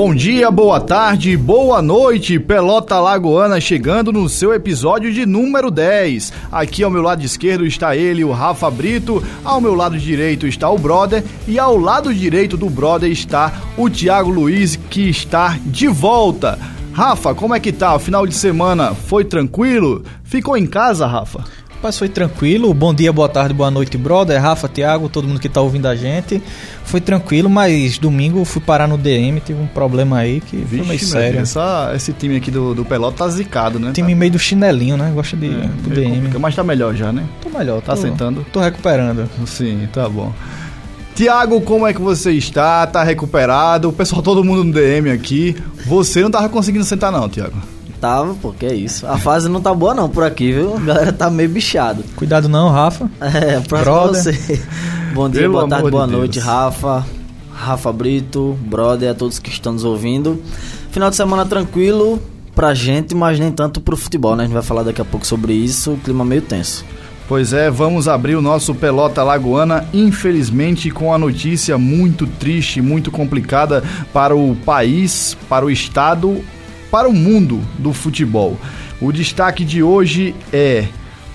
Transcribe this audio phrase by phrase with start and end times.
[0.00, 6.32] Bom dia, boa tarde, boa noite, Pelota Lagoana chegando no seu episódio de número 10.
[6.50, 10.70] Aqui ao meu lado esquerdo está ele, o Rafa Brito, ao meu lado direito está
[10.70, 15.86] o Brother e ao lado direito do Brother está o Thiago Luiz que está de
[15.86, 16.58] volta.
[16.94, 17.94] Rafa, como é que tá?
[17.94, 20.02] O final de semana foi tranquilo?
[20.24, 21.44] Ficou em casa, Rafa?
[21.80, 22.74] Rapaz, foi tranquilo.
[22.74, 24.38] Bom dia, boa tarde, boa noite, brother.
[24.38, 26.42] Rafa, Thiago, todo mundo que tá ouvindo a gente.
[26.84, 30.86] Foi tranquilo, mas domingo fui parar no DM, tive um problema aí que Vixe, foi
[30.86, 31.40] meio sério.
[31.40, 33.92] Essa, esse time aqui do, do Pelota tá zicado, né?
[33.92, 34.18] Time tá...
[34.18, 35.10] meio do chinelinho, né?
[35.14, 36.16] Gosta de é, DM.
[36.16, 37.24] Complica, mas tá melhor já, né?
[37.40, 38.44] Tô melhor, tá tô, sentando.
[38.52, 39.26] Tô recuperando.
[39.46, 40.34] Sim, tá bom.
[41.14, 42.86] Tiago, como é que você está?
[42.86, 43.88] Tá recuperado?
[43.88, 45.56] O pessoal, todo mundo no DM aqui.
[45.86, 47.56] Você não tava conseguindo sentar não, Tiago.
[48.00, 49.06] Tava, pô, que é isso.
[49.06, 50.76] A fase não tá boa não por aqui, viu?
[50.76, 52.02] A galera tá meio bichado.
[52.16, 53.10] Cuidado não, Rafa.
[53.20, 54.32] É, pra você.
[55.12, 56.44] Bom dia, Pelo boa tarde, boa de noite, Deus.
[56.44, 57.04] Rafa.
[57.52, 60.42] Rafa Brito, brother, a todos que estão nos ouvindo.
[60.90, 62.18] Final de semana tranquilo
[62.54, 64.44] pra gente, mas nem tanto pro futebol, né?
[64.44, 66.84] A gente vai falar daqui a pouco sobre isso, o clima meio tenso.
[67.28, 73.10] Pois é, vamos abrir o nosso Pelota Lagoana, infelizmente com a notícia muito triste, muito
[73.10, 76.42] complicada para o país, para o estado
[76.90, 78.58] para o mundo do futebol.
[79.00, 80.86] O destaque de hoje é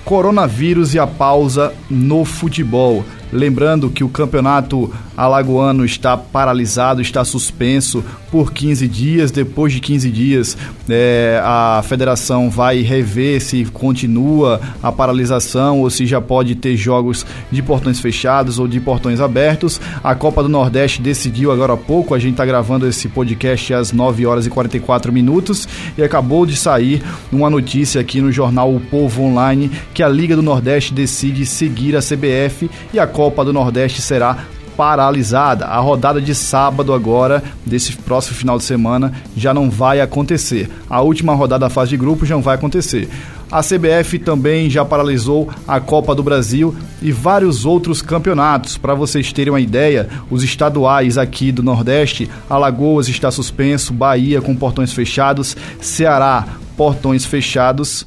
[0.03, 3.03] coronavírus e a pausa no futebol.
[3.35, 9.31] Lembrando que o campeonato alagoano está paralisado, está suspenso por 15 dias.
[9.31, 10.57] Depois de 15 dias,
[10.89, 17.25] é, a federação vai rever se continua a paralisação ou se já pode ter jogos
[17.51, 19.81] de portões fechados ou de portões abertos.
[20.03, 23.91] A Copa do Nordeste decidiu agora há pouco, a gente está gravando esse podcast às
[23.91, 28.79] 9 horas e 44 minutos e acabou de sair uma notícia aqui no jornal O
[28.79, 33.53] Povo Online que a Liga do Nordeste decide seguir a CBF e a Copa do
[33.53, 34.45] Nordeste será
[34.75, 35.65] paralisada.
[35.65, 40.69] A rodada de sábado agora, desse próximo final de semana, já não vai acontecer.
[40.89, 43.09] A última rodada da fase de grupo já não vai acontecer.
[43.51, 48.77] A CBF também já paralisou a Copa do Brasil e vários outros campeonatos.
[48.77, 54.55] Para vocês terem uma ideia, os estaduais aqui do Nordeste, Alagoas está suspenso, Bahia com
[54.55, 58.05] portões fechados, Ceará portões fechados,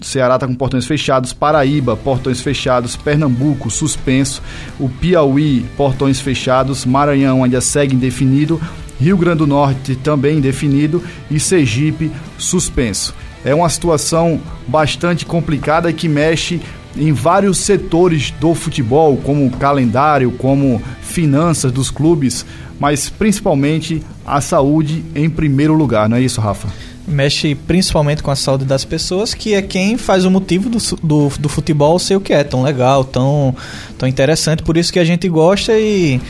[0.00, 4.40] Ceará está com portões fechados, Paraíba, portões fechados, Pernambuco, suspenso,
[4.78, 8.60] o Piauí, portões fechados, Maranhão ainda segue indefinido,
[9.00, 13.14] Rio Grande do Norte também indefinido e Sergipe suspenso.
[13.44, 16.60] É uma situação bastante complicada que mexe
[16.96, 22.44] em vários setores do futebol, como calendário, como finanças dos clubes,
[22.78, 26.68] mas principalmente a saúde em primeiro lugar, não é isso, Rafa?
[27.08, 31.28] Mexe principalmente com a saúde das pessoas, que é quem faz o motivo do, do,
[31.38, 33.54] do, futebol ser o que é, tão legal, tão,
[33.96, 34.62] tão interessante.
[34.62, 36.20] Por isso que a gente gosta e,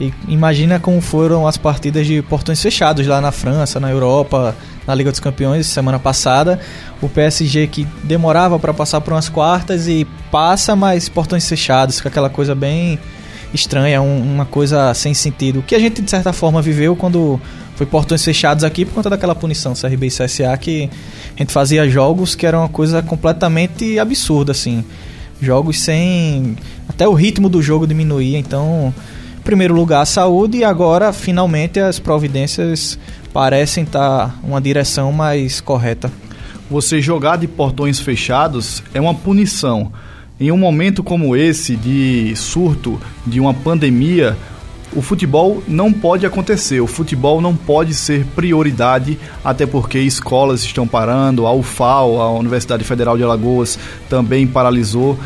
[0.00, 4.56] e imagina como foram as partidas de portões fechados lá na França, na Europa,
[4.86, 6.58] na Liga dos Campeões semana passada.
[7.00, 12.08] O PSG que demorava para passar por umas quartas e passa, mas portões fechados, com
[12.08, 12.98] aquela coisa bem
[13.52, 15.62] estranha, um, uma coisa sem sentido.
[15.62, 17.40] Que a gente de certa forma viveu quando
[17.82, 20.88] foi portões fechados aqui por conta daquela punição CRB e CSA que
[21.34, 24.84] a gente fazia jogos que eram uma coisa completamente absurda, assim.
[25.40, 26.56] Jogos sem.
[26.88, 28.94] Até o ritmo do jogo diminuía, então.
[29.36, 32.96] Em primeiro lugar, a saúde e agora, finalmente, as providências
[33.32, 36.12] parecem estar uma direção mais correta.
[36.70, 39.90] Você jogar de portões fechados é uma punição.
[40.38, 44.36] Em um momento como esse de surto de uma pandemia,
[44.94, 50.86] o futebol não pode acontecer, o futebol não pode ser prioridade, até porque escolas estão
[50.86, 55.18] parando, a UFAL, a Universidade Federal de Alagoas, também paralisou.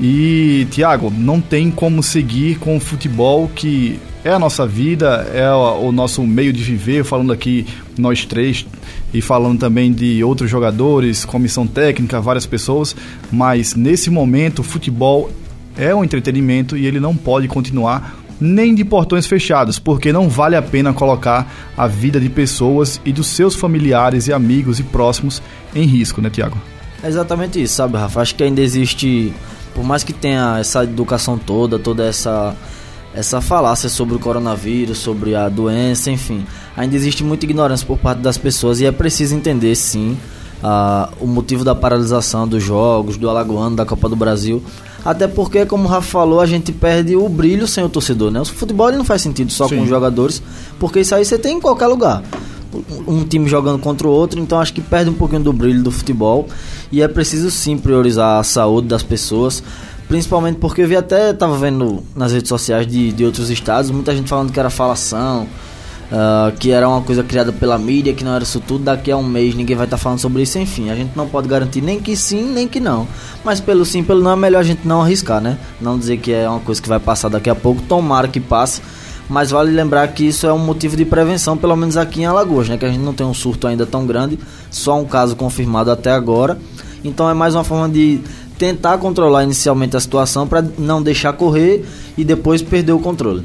[0.00, 5.52] E, Tiago, não tem como seguir com o futebol que é a nossa vida, é
[5.52, 8.66] o nosso meio de viver, falando aqui nós três
[9.12, 12.96] e falando também de outros jogadores, comissão técnica, várias pessoas,
[13.30, 15.30] mas nesse momento o futebol
[15.76, 20.56] é um entretenimento e ele não pode continuar nem de portões fechados, porque não vale
[20.56, 25.42] a pena colocar a vida de pessoas e dos seus familiares e amigos e próximos
[25.74, 26.56] em risco, né, Tiago?
[27.02, 28.20] É exatamente isso, sabe, Rafa?
[28.20, 29.32] Acho que ainda existe,
[29.74, 32.54] por mais que tenha essa educação toda, toda essa
[33.14, 36.44] essa falácia sobre o coronavírus, sobre a doença, enfim,
[36.76, 40.18] ainda existe muita ignorância por parte das pessoas e é preciso entender, sim,
[40.60, 44.60] uh, o motivo da paralisação dos jogos, do Alagoano, da Copa do Brasil
[45.04, 48.40] até porque, como o Rafa falou, a gente perde o brilho sem o torcedor, né?
[48.40, 49.76] O futebol ele não faz sentido só sim.
[49.76, 50.42] com os jogadores,
[50.78, 52.22] porque isso aí você tem em qualquer lugar.
[53.06, 55.90] Um time jogando contra o outro, então acho que perde um pouquinho do brilho do
[55.90, 56.48] futebol.
[56.90, 59.62] E é preciso sim priorizar a saúde das pessoas.
[60.08, 64.14] Principalmente porque eu vi até, tava vendo nas redes sociais de, de outros estados, muita
[64.14, 65.46] gente falando que era falação,
[66.14, 69.16] Uh, que era uma coisa criada pela mídia, que não era isso tudo, daqui a
[69.16, 70.88] um mês ninguém vai estar tá falando sobre isso, enfim.
[70.88, 73.08] A gente não pode garantir nem que sim, nem que não.
[73.44, 75.58] Mas pelo sim, pelo não, é melhor a gente não arriscar, né?
[75.80, 78.80] Não dizer que é uma coisa que vai passar daqui a pouco, tomara que passe.
[79.28, 82.68] Mas vale lembrar que isso é um motivo de prevenção, pelo menos aqui em Alagoas,
[82.68, 82.78] né?
[82.78, 84.38] Que a gente não tem um surto ainda tão grande,
[84.70, 86.56] só um caso confirmado até agora.
[87.02, 88.20] Então é mais uma forma de
[88.56, 91.84] tentar controlar inicialmente a situação para não deixar correr
[92.16, 93.44] e depois perder o controle.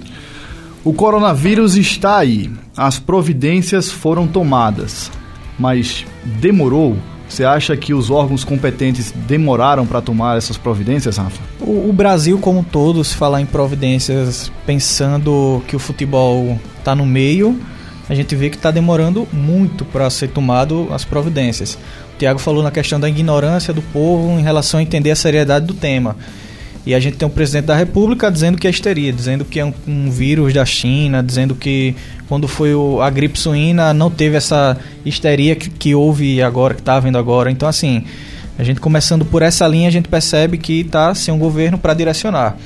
[0.83, 5.11] O coronavírus está aí, as providências foram tomadas,
[5.57, 6.97] mas demorou?
[7.27, 11.39] Você acha que os órgãos competentes demoraram para tomar essas providências, Rafa?
[11.59, 16.95] O, o, Brasil como um todo, se falar em providências pensando que o futebol está
[16.95, 17.59] no meio,
[18.09, 21.77] a gente vê que está demorando muito para ser tomado as providências.
[22.15, 25.65] O Tiago falou na questão da ignorância do povo em relação a entender a seriedade
[25.67, 26.15] do tema.
[26.85, 29.65] E a gente tem o presidente da República dizendo que é histeria, dizendo que é
[29.65, 31.95] um, um vírus da China, dizendo que
[32.27, 36.81] quando foi o, a gripe suína não teve essa histeria que, que houve agora, que
[36.81, 37.51] está havendo agora.
[37.51, 38.03] Então, assim,
[38.57, 41.93] a gente começando por essa linha, a gente percebe que está sem um governo para
[41.93, 42.57] direcionar.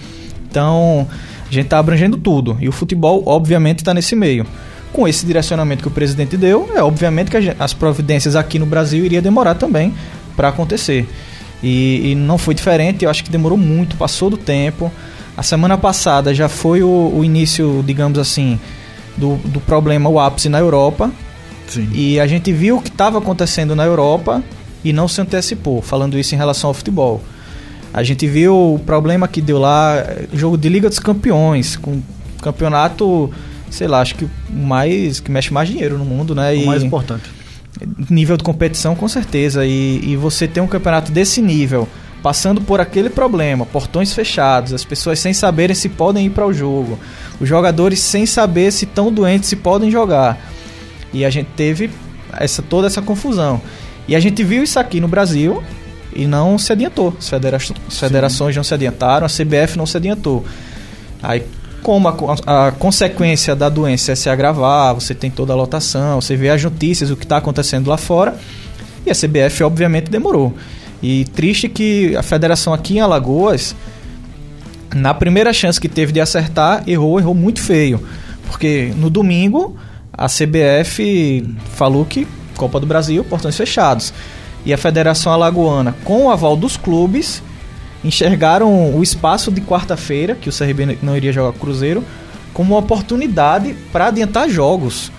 [0.50, 1.08] Então,
[1.50, 2.58] a gente está abrangendo tudo.
[2.60, 4.46] E o futebol, obviamente, está nesse meio.
[4.92, 9.04] Com esse direcionamento que o presidente deu, é obviamente que as providências aqui no Brasil
[9.04, 9.94] iria demorar também
[10.36, 11.08] para acontecer.
[11.64, 14.92] E, e, não foi diferente, eu acho que demorou muito, passou do tempo.
[15.36, 18.60] A semana passada já foi o, o início, digamos assim,
[19.16, 21.10] do, do problema, o ápice na Europa.
[21.68, 21.90] Sim.
[21.94, 24.44] E a gente viu o que estava acontecendo na Europa
[24.84, 27.22] e não se antecipou, falando isso em relação ao futebol.
[27.94, 32.02] A gente viu o problema que deu lá, jogo de Liga dos Campeões, com
[32.42, 33.32] campeonato,
[33.70, 36.52] sei lá, acho que mais que mexe mais dinheiro no mundo, né?
[36.52, 37.43] O e, mais importante
[38.10, 39.66] nível de competição, com certeza.
[39.66, 41.88] E, e você ter um campeonato desse nível,
[42.22, 46.54] passando por aquele problema, portões fechados, as pessoas sem saberem se podem ir para o
[46.54, 46.98] jogo,
[47.40, 50.40] os jogadores sem saber se estão doentes, se podem jogar.
[51.14, 51.92] E a gente teve
[52.34, 53.62] essa, toda essa confusão.
[54.08, 55.64] E a gente viu isso aqui no Brasil
[56.16, 57.14] e não se adiantou.
[57.18, 58.60] As, federa as federações Sim.
[58.60, 60.46] não se adiantaram, a CBF não se adiantou.
[61.22, 61.44] Aí
[61.84, 66.36] como a, a, consequência da doença é se agravar, você tem toda a lotação, você
[66.36, 68.36] vê as notícias, o que está acontecendo lá fora,
[69.06, 70.56] e a CBF obviamente demorou.
[71.02, 73.76] E triste que a federação aqui em Alagoas,
[74.96, 78.02] na primeira chance que teve de acertar, errou, errou muito feio.
[78.48, 79.76] Porque no domingo
[80.14, 82.26] a CBF falou que
[82.56, 84.14] Copa do Brasil, portões fechados.
[84.66, 87.44] E a Federação Alagoana, com o aval dos clubes,
[88.04, 92.04] enxergaram o espaço de quarta-feira, que o CRB não iria jogar Cruzeiro,
[92.54, 95.12] como uma oportunidade para adiantar jogos.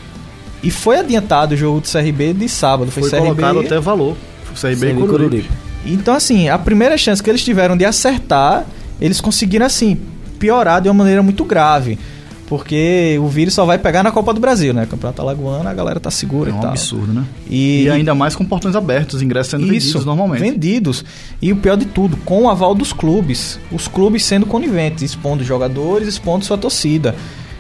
[0.63, 2.91] E foi adiantado o jogo do CRB de sábado.
[2.91, 3.27] Foi, foi CRB...
[3.27, 4.17] colocado até valor.
[4.55, 5.51] CRB, CRB e Coruripe.
[5.87, 8.65] Então, assim, a primeira chance que eles tiveram de acertar,
[9.01, 9.99] eles conseguiram, assim,
[10.39, 11.99] piorar de uma maneira muito grave.
[12.47, 14.87] Porque o vírus só vai pegar na Copa do Brasil, né?
[14.87, 16.71] Campeonato Alagoano, a galera tá segura é um e tal.
[16.71, 17.25] absurdo, né?
[17.49, 20.41] E, e, ainda mais com portões abertos, ingressos sendo isso, vendidos normalmente.
[20.41, 21.05] vendidos.
[21.41, 23.59] E o pior de tudo, com o aval dos clubes.
[23.73, 27.15] Os clubes sendo coniventes, expondo jogadores, expondo sua torcida.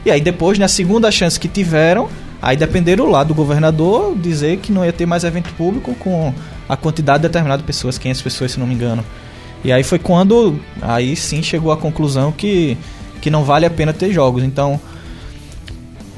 [0.04, 2.08] E aí depois, na segunda chance que tiveram,
[2.42, 6.32] aí dependeram lá do governador dizer que não ia ter mais evento público com
[6.68, 9.02] a quantidade determinada de pessoas, 500 pessoas, se não me engano.
[9.64, 12.76] E aí foi quando, aí sim chegou à conclusão que
[13.24, 14.44] que não vale a pena ter jogos.
[14.44, 14.78] Então,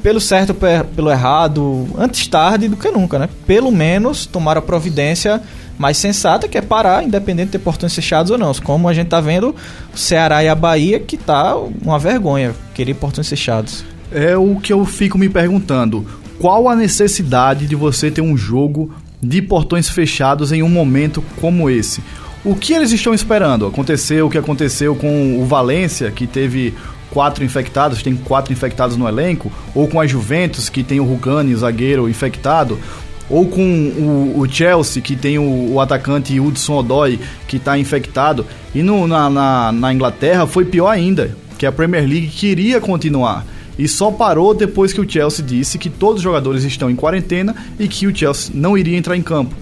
[0.03, 3.29] pelo certo pelo errado, antes tarde do que nunca, né?
[3.45, 5.41] Pelo menos tomar a providência
[5.77, 8.53] mais sensata, que é parar, independente de ter portões fechados ou não.
[8.55, 9.55] Como a gente tá vendo,
[9.93, 13.85] o Ceará e a Bahia, que tá uma vergonha querer portões fechados.
[14.11, 16.05] É o que eu fico me perguntando.
[16.39, 21.69] Qual a necessidade de você ter um jogo de portões fechados em um momento como
[21.69, 22.03] esse?
[22.43, 23.65] O que eles estão esperando?
[23.65, 26.73] Aconteceu o que aconteceu com o Valência, que teve
[27.11, 31.55] quatro infectados, tem quatro infectados no elenco, ou com a Juventus, que tem o Rugani,
[31.55, 32.79] zagueiro, infectado,
[33.29, 38.45] ou com o, o Chelsea, que tem o, o atacante Hudson Odoi, que está infectado.
[38.73, 43.45] E no, na, na, na Inglaterra foi pior ainda, que a Premier League queria continuar
[43.77, 47.55] e só parou depois que o Chelsea disse que todos os jogadores estão em quarentena
[47.79, 49.55] e que o Chelsea não iria entrar em campo.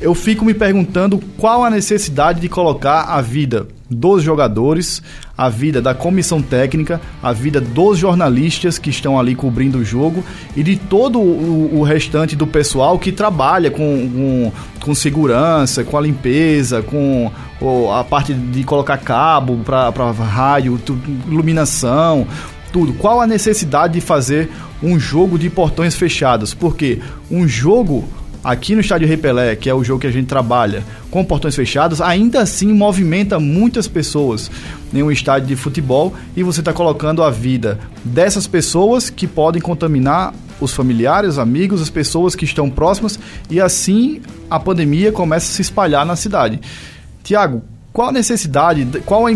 [0.00, 5.02] Eu fico me perguntando qual a necessidade de colocar a vida dos jogadores,
[5.36, 10.24] a vida da comissão técnica, a vida dos jornalistas que estão ali cobrindo o jogo
[10.56, 15.98] e de todo o, o restante do pessoal que trabalha com, com, com, segurança, com
[15.98, 17.30] a limpeza, com
[17.92, 20.80] a parte de colocar cabo para rádio,
[21.26, 22.26] iluminação,
[22.72, 22.92] tudo.
[22.94, 24.48] Qual a necessidade de fazer
[24.82, 26.54] um jogo de portões fechados?
[26.54, 28.04] Porque um jogo
[28.42, 31.54] aqui no estádio Rei Pelé, que é o jogo que a gente trabalha, com portões
[31.54, 34.50] fechados, ainda assim movimenta muitas pessoas
[34.92, 39.60] em um estádio de futebol e você está colocando a vida dessas pessoas que podem
[39.60, 43.18] contaminar os familiares, amigos, as pessoas que estão próximas
[43.48, 44.20] e assim
[44.50, 46.60] a pandemia começa a se espalhar na cidade.
[47.22, 49.32] Tiago, qual a necessidade, qual a,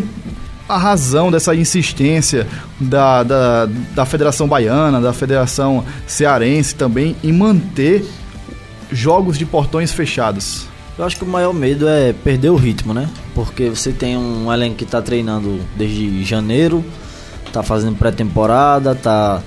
[0.68, 2.46] a razão dessa insistência
[2.80, 8.04] da, da, da Federação Baiana, da Federação Cearense também em manter
[8.90, 10.66] jogos de portões fechados?
[10.96, 13.08] Eu acho que o maior medo é perder o ritmo, né?
[13.34, 16.84] Porque você tem um elenco que está treinando desde janeiro,
[17.46, 19.42] está fazendo pré-temporada, está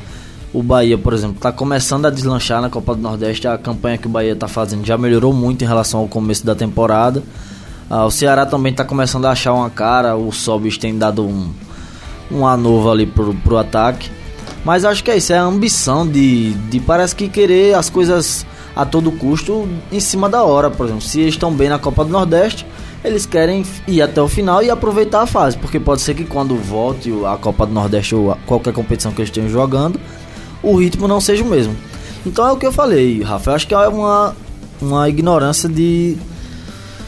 [0.54, 3.48] o Bahia, por exemplo, está começando a deslanchar na Copa do Nordeste.
[3.48, 6.56] A campanha que o Bahia está fazendo já melhorou muito em relação ao começo da
[6.56, 7.24] temporada.
[7.90, 10.16] Ah, o Ceará também está começando a achar uma cara.
[10.16, 11.54] O Sobis tem dado um,
[12.32, 14.10] um novo ali pro, pro ataque.
[14.66, 18.46] Mas acho que é isso, é a ambição de, de parece que querer as coisas
[18.78, 20.70] a todo custo em cima da hora.
[20.70, 22.64] Por exemplo, se estão bem na Copa do Nordeste,
[23.04, 25.58] eles querem ir até o final e aproveitar a fase.
[25.58, 29.30] Porque pode ser que quando volte a Copa do Nordeste ou qualquer competição que eles
[29.30, 30.00] estejam jogando,
[30.62, 31.76] o ritmo não seja o mesmo.
[32.24, 33.50] Então é o que eu falei, Rafa.
[33.50, 34.36] Eu acho que é uma,
[34.80, 36.16] uma ignorância de.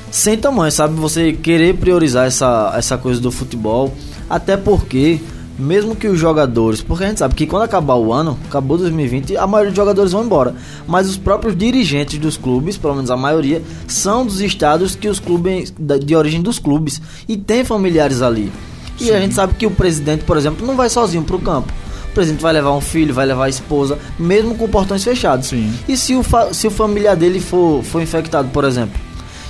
[0.10, 0.96] Sem tamanho, sabe?
[0.96, 3.94] Você querer priorizar essa, essa coisa do futebol.
[4.28, 5.20] Até porque,
[5.60, 6.82] mesmo que os jogadores.
[6.82, 10.12] Porque a gente sabe que quando acabar o ano, acabou 2020, a maioria dos jogadores
[10.12, 10.56] vão embora.
[10.88, 15.20] Mas os próprios dirigentes dos clubes, pelo menos a maioria, são dos estados que os
[15.20, 15.74] clubes.
[15.78, 17.02] de origem dos clubes.
[17.28, 18.52] E tem familiares ali.
[19.00, 19.12] E Sim.
[19.12, 21.72] a gente sabe que o presidente, por exemplo, não vai sozinho pro campo
[22.10, 25.48] o presidente vai levar um filho, vai levar a esposa, mesmo com portões fechados.
[25.48, 25.72] Sim.
[25.88, 29.00] E se o, se o familiar dele for, for infectado, por exemplo?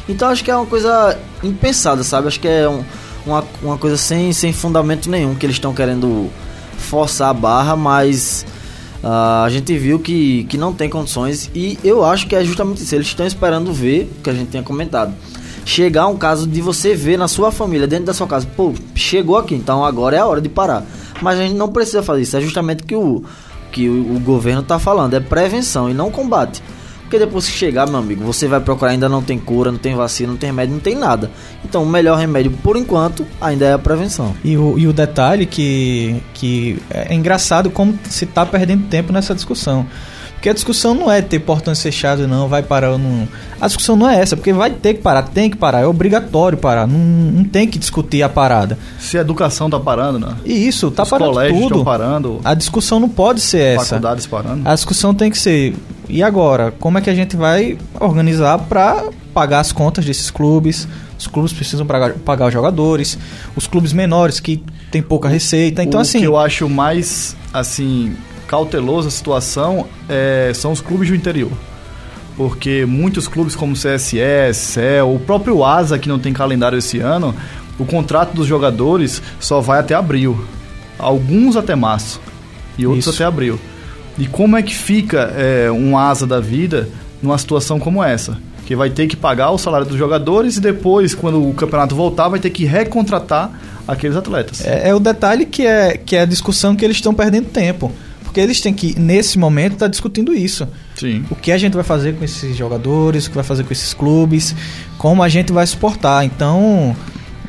[0.08, 2.28] Então acho que é uma coisa impensada, sabe?
[2.28, 2.84] Acho que é um,
[3.26, 6.30] uma, uma coisa sem, sem fundamento nenhum que eles estão querendo
[6.78, 8.46] forçar a barra, mas
[9.04, 12.82] uh, a gente viu que, que não tem condições e eu acho que é justamente
[12.84, 12.96] isso.
[12.96, 15.14] Eles estão esperando ver o que a gente tinha comentado.
[15.66, 19.38] Chegar um caso de você ver na sua família, dentro da sua casa, pô, chegou
[19.38, 20.84] aqui, então agora é a hora de parar.
[21.22, 22.36] Mas a gente não precisa fazer isso.
[22.38, 23.24] É justamente que o,
[23.72, 25.14] que o, o governo está falando.
[25.14, 26.64] É prevenção e não combate.
[27.10, 29.96] Porque depois que chegar, meu amigo, você vai procurar, ainda não tem cura, não tem
[29.96, 31.32] vacina, não tem remédio, não tem nada.
[31.66, 34.36] Então o melhor remédio, por enquanto, ainda é a prevenção.
[34.44, 39.34] E o, e o detalhe que, que é engraçado como se está perdendo tempo nessa
[39.34, 39.88] discussão.
[40.34, 43.28] Porque a discussão não é ter portões fechados, não, vai parar ou não.
[43.60, 46.60] A discussão não é essa, porque vai ter que parar, tem que parar, é obrigatório
[46.60, 48.78] parar, não, não tem que discutir a parada.
[49.00, 50.36] Se a educação tá parando, né?
[50.46, 51.84] E isso, tá Os parando colégios tudo.
[51.84, 52.40] parando.
[52.44, 53.86] A discussão não pode ser essa.
[53.96, 54.62] Faculdades parando.
[54.70, 55.74] A discussão tem que ser,
[56.10, 56.72] e agora?
[56.80, 60.88] Como é que a gente vai organizar para pagar as contas desses clubes?
[61.18, 63.18] Os clubes precisam pagar, pagar os jogadores,
[63.56, 65.84] os clubes menores que tem pouca receita.
[65.84, 66.20] Então, o assim.
[66.20, 68.16] que eu acho mais, assim,
[68.48, 71.52] cauteloso a situação é, são os clubes do interior.
[72.36, 74.18] Porque muitos clubes como CSE,
[74.54, 77.36] CEL, o próprio ASA, que não tem calendário esse ano,
[77.78, 80.40] o contrato dos jogadores só vai até abril.
[80.98, 82.20] Alguns até março
[82.78, 83.16] e outros Isso.
[83.16, 83.60] até abril.
[84.20, 86.90] E como é que fica é, um asa da vida
[87.22, 88.38] numa situação como essa?
[88.66, 92.28] Que vai ter que pagar o salário dos jogadores e depois, quando o campeonato voltar,
[92.28, 93.50] vai ter que recontratar
[93.88, 94.64] aqueles atletas.
[94.66, 97.92] É, é o detalhe que é, que é a discussão que eles estão perdendo tempo.
[98.22, 100.68] Porque eles têm que, nesse momento, estar tá discutindo isso.
[100.96, 101.26] Sim.
[101.32, 103.92] O que a gente vai fazer com esses jogadores, o que vai fazer com esses
[103.92, 104.54] clubes,
[105.00, 106.24] como a gente vai suportar.
[106.24, 106.96] Então,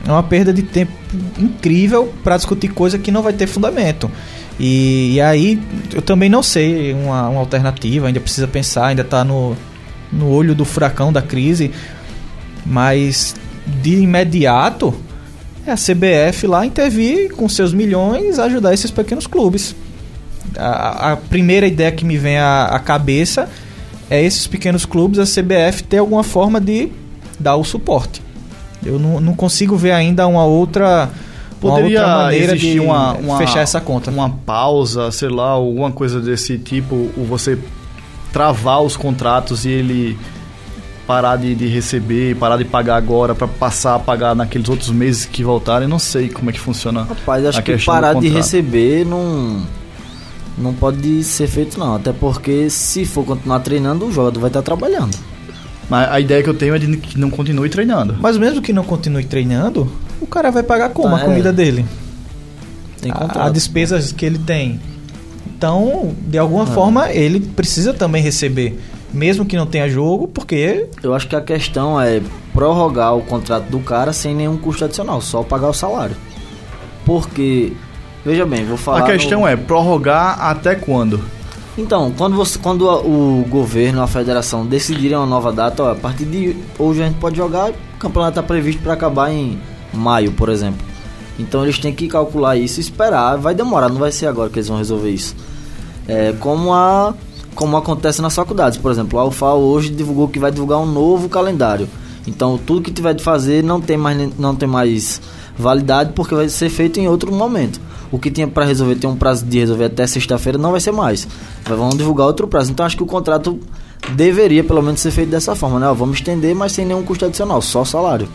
[0.07, 0.93] é uma perda de tempo
[1.39, 4.11] incrível para discutir coisa que não vai ter fundamento.
[4.59, 5.61] E, e aí,
[5.93, 9.57] eu também não sei uma, uma alternativa, ainda precisa pensar, ainda está no,
[10.13, 11.71] no olho do furacão da crise.
[12.65, 13.35] Mas,
[13.67, 14.95] de imediato,
[15.67, 19.75] é a CBF lá intervir com seus milhões ajudar esses pequenos clubes
[20.57, 23.49] a, a primeira ideia que me vem à, à cabeça
[24.09, 26.91] é esses pequenos clubes, a CBF, ter alguma forma de
[27.39, 28.21] dar o suporte.
[28.85, 31.11] Eu não, não consigo ver ainda uma outra,
[31.61, 34.11] Poderia uma outra maneira existir de uma, uma, fechar essa conta.
[34.11, 37.59] Uma pausa, sei lá, alguma coisa desse tipo, você
[38.33, 40.19] travar os contratos e ele
[41.07, 45.27] parar de, de receber, parar de pagar agora para passar a pagar naqueles outros meses
[45.27, 45.87] que voltarem.
[45.87, 47.03] Não sei como é que funciona.
[47.03, 49.63] Rapaz, acho que parar de receber não
[50.57, 54.63] não pode ser feito não, até porque se for continuar treinando, o jogador vai estar
[54.63, 55.17] trabalhando.
[55.91, 58.17] Mas a ideia que eu tenho é de que não continue treinando.
[58.19, 61.53] Mas mesmo que não continue treinando, o cara vai pagar como tá, a comida é.
[61.53, 61.85] dele?
[63.03, 64.81] Tem a, a despesas que ele tem.
[65.49, 66.67] Então, de alguma é.
[66.67, 68.79] forma, ele precisa também receber,
[69.13, 70.87] mesmo que não tenha jogo, porque.
[71.03, 75.21] Eu acho que a questão é prorrogar o contrato do cara sem nenhum custo adicional,
[75.21, 76.17] só pagar o salário.
[77.05, 77.73] Porque
[78.25, 79.01] Veja bem, vou falar.
[79.01, 79.47] A questão no...
[79.47, 81.21] é prorrogar até quando?
[81.81, 86.27] Então, quando, você, quando o governo, a federação decidirem uma nova data, ó, a partir
[86.27, 89.59] de hoje a gente pode jogar, o campeonato está previsto para acabar em
[89.91, 90.87] maio, por exemplo.
[91.39, 93.39] Então eles têm que calcular isso esperar.
[93.39, 95.35] Vai demorar, não vai ser agora que eles vão resolver isso.
[96.07, 97.15] É, como, a,
[97.55, 101.31] como acontece nas faculdades, por exemplo, a UFAO hoje divulgou que vai divulgar um novo
[101.31, 101.89] calendário.
[102.27, 105.19] Então tudo que tiver de fazer não tem mais, não tem mais
[105.57, 107.81] validade porque vai ser feito em outro momento.
[108.13, 110.93] O que tinha para resolver, tem um prazo de resolver até sexta-feira, não vai ser
[110.93, 111.29] mais.
[111.65, 112.73] Vamos divulgar outro prazo.
[112.73, 113.61] Então acho que o contrato
[114.15, 115.89] deveria pelo menos ser feito dessa forma, né?
[115.89, 118.29] Ó, vamos estender, mas sem nenhum custo adicional, só salário.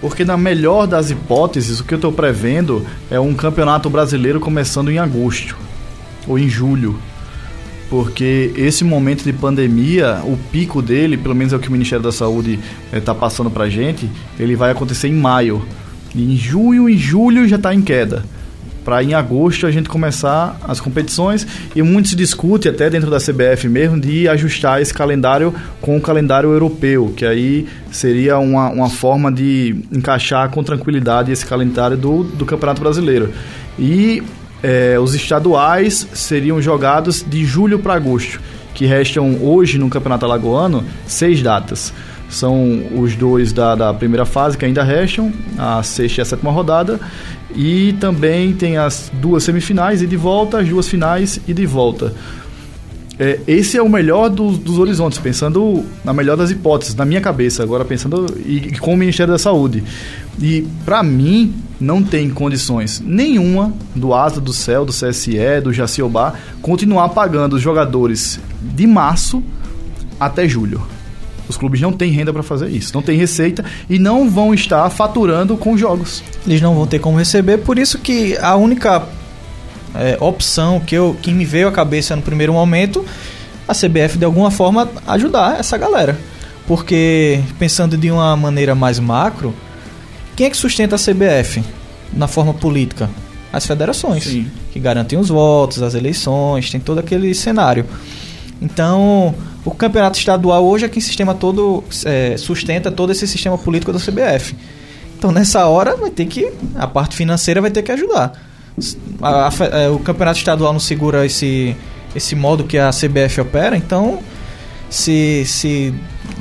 [0.00, 4.90] Porque na melhor das hipóteses, o que eu estou prevendo é um campeonato brasileiro começando
[4.90, 5.56] em agosto
[6.26, 6.96] ou em julho.
[7.90, 12.02] Porque esse momento de pandemia, o pico dele, pelo menos é o que o Ministério
[12.02, 12.60] da Saúde
[12.92, 15.66] está eh, passando para gente, ele vai acontecer em maio.
[16.14, 18.24] Em junho e julho já está em queda
[18.88, 21.46] para em agosto a gente começar as competições
[21.76, 26.00] e muito se discute até dentro da CBF mesmo de ajustar esse calendário com o
[26.00, 32.22] calendário europeu, que aí seria uma, uma forma de encaixar com tranquilidade esse calendário do,
[32.24, 33.30] do Campeonato Brasileiro.
[33.78, 34.22] E
[34.62, 38.40] é, os estaduais seriam jogados de julho para agosto,
[38.72, 41.92] que restam hoje no Campeonato Alagoano seis datas.
[42.28, 46.50] São os dois da, da primeira fase que ainda restam, a sexta e a sétima
[46.50, 47.00] rodada,
[47.54, 52.14] e também tem as duas semifinais e de volta, as duas finais e de volta.
[53.18, 57.20] É, esse é o melhor dos, dos, horizontes, pensando na melhor das hipóteses, na minha
[57.20, 59.82] cabeça, agora pensando e, e com o Ministério da Saúde.
[60.40, 66.34] E para mim, não tem condições nenhuma do Asa, do Céu, do CSE, do Jaciobá
[66.62, 69.42] continuar pagando os jogadores de março
[70.20, 70.80] até julho.
[71.48, 74.88] Os clubes não têm renda para fazer isso, não têm receita e não vão estar
[74.90, 76.22] faturando com jogos.
[76.46, 79.06] Eles não vão ter como receber, por isso que a única
[79.94, 83.04] é, opção que, eu, que me veio à cabeça no primeiro momento,
[83.66, 86.18] a CBF de alguma forma ajudar essa galera.
[86.66, 89.54] Porque, pensando de uma maneira mais macro,
[90.36, 91.64] quem é que sustenta a CBF
[92.12, 93.08] na forma política?
[93.50, 94.46] As federações, Sim.
[94.70, 97.86] que garantem os votos, as eleições, tem todo aquele cenário.
[98.60, 99.34] Então,
[99.68, 103.98] o campeonato estadual hoje é quem sistema todo é, sustenta todo esse sistema político da
[103.98, 104.56] CBF.
[105.16, 108.32] Então, nessa hora, vai ter que a parte financeira vai ter que ajudar.
[109.20, 111.76] A, a, é, o campeonato estadual não segura esse
[112.16, 114.20] esse modo que a CBF opera, então
[114.88, 115.92] se se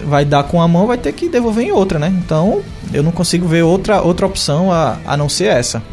[0.06, 2.14] vai dar com a mão, vai ter que devolver em outra, né?
[2.24, 2.62] Então,
[2.94, 5.84] eu não consigo ver outra outra opção a, a não ser essa.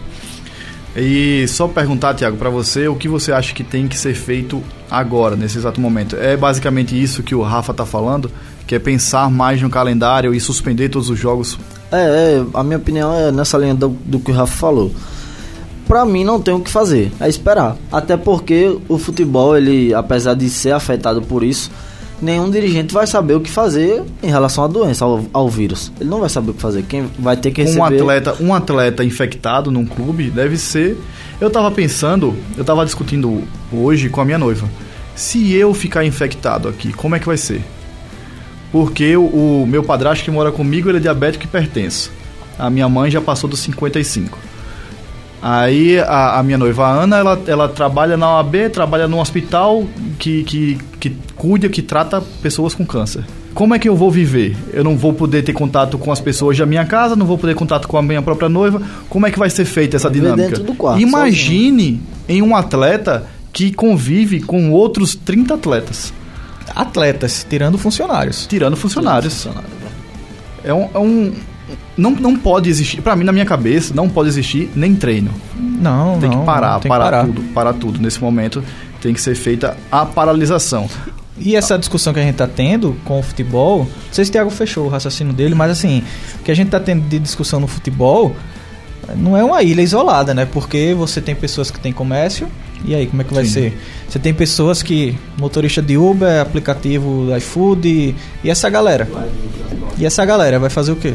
[0.97, 4.63] E só perguntar, Tiago, para você, o que você acha que tem que ser feito
[4.89, 6.17] agora, nesse exato momento?
[6.17, 8.31] É basicamente isso que o Rafa está falando,
[8.67, 11.59] que é pensar mais no calendário e suspender todos os jogos?
[11.91, 14.93] É, é a minha opinião é nessa linha do, do que o Rafa falou.
[15.89, 17.77] Para mim não tem o que fazer, é esperar.
[17.91, 21.71] Até porque o futebol, ele, apesar de ser afetado por isso,
[22.21, 25.93] nenhum dirigente vai saber o que fazer em relação à doença, ao, ao, vírus.
[26.01, 26.83] Ele não vai saber o que fazer.
[26.85, 27.81] Quem vai ter que receber...
[27.81, 30.97] Um atleta, um atleta infectado num clube deve ser...
[31.41, 34.69] Eu tava pensando, eu tava discutindo hoje com a minha noiva.
[35.15, 37.63] Se eu ficar infectado aqui, como é que vai ser?
[38.73, 42.11] Porque o, o meu padrasto que mora comigo, ele é diabético e hipertenso.
[42.59, 44.39] A minha mãe já passou dos 55.
[45.47, 49.85] Aí a, a, minha noiva a Ana, ela, ela trabalha na OAB, trabalha num hospital
[50.19, 53.23] que, que, que cuida, que trata pessoas com câncer.
[53.53, 54.57] Como é que eu vou viver?
[54.73, 57.53] Eu não vou poder ter contato com as pessoas da minha casa, não vou poder
[57.53, 58.81] ter contato com a minha própria noiva.
[59.11, 60.59] Como é que vai ser feita essa dinâmica?
[60.79, 62.01] Quarto, Imagine sozinho.
[62.27, 66.15] em um atleta que convive com outros 30 atletas.
[66.75, 68.47] Atletas, tirando funcionários.
[68.47, 69.43] Tirando funcionários.
[69.43, 69.85] Tirando funcionários.
[70.65, 71.35] É um, é um
[71.97, 75.31] não, não pode existir, para mim na minha cabeça, não pode existir nem treino.
[75.57, 78.01] Não, tem não, que parar, tem parar, que parar tudo, parar tudo.
[78.01, 78.63] Nesse momento
[79.01, 80.89] tem que ser feita a paralisação.
[81.37, 84.33] E essa discussão que a gente tá tendo com o futebol, não sei se o
[84.33, 86.03] Thiago fechou o raciocínio dele, mas assim,
[86.41, 88.35] o que a gente tá tendo de discussão no futebol
[89.17, 90.47] não é uma ilha isolada, né?
[90.47, 92.49] Porque você tem pessoas que têm comércio,
[92.85, 93.51] e aí como é que vai Sim.
[93.51, 93.79] ser?
[94.09, 99.09] Você tem pessoas que, motorista de Uber, aplicativo iFood, e essa galera?
[99.99, 101.15] E essa galera vai fazer o quê?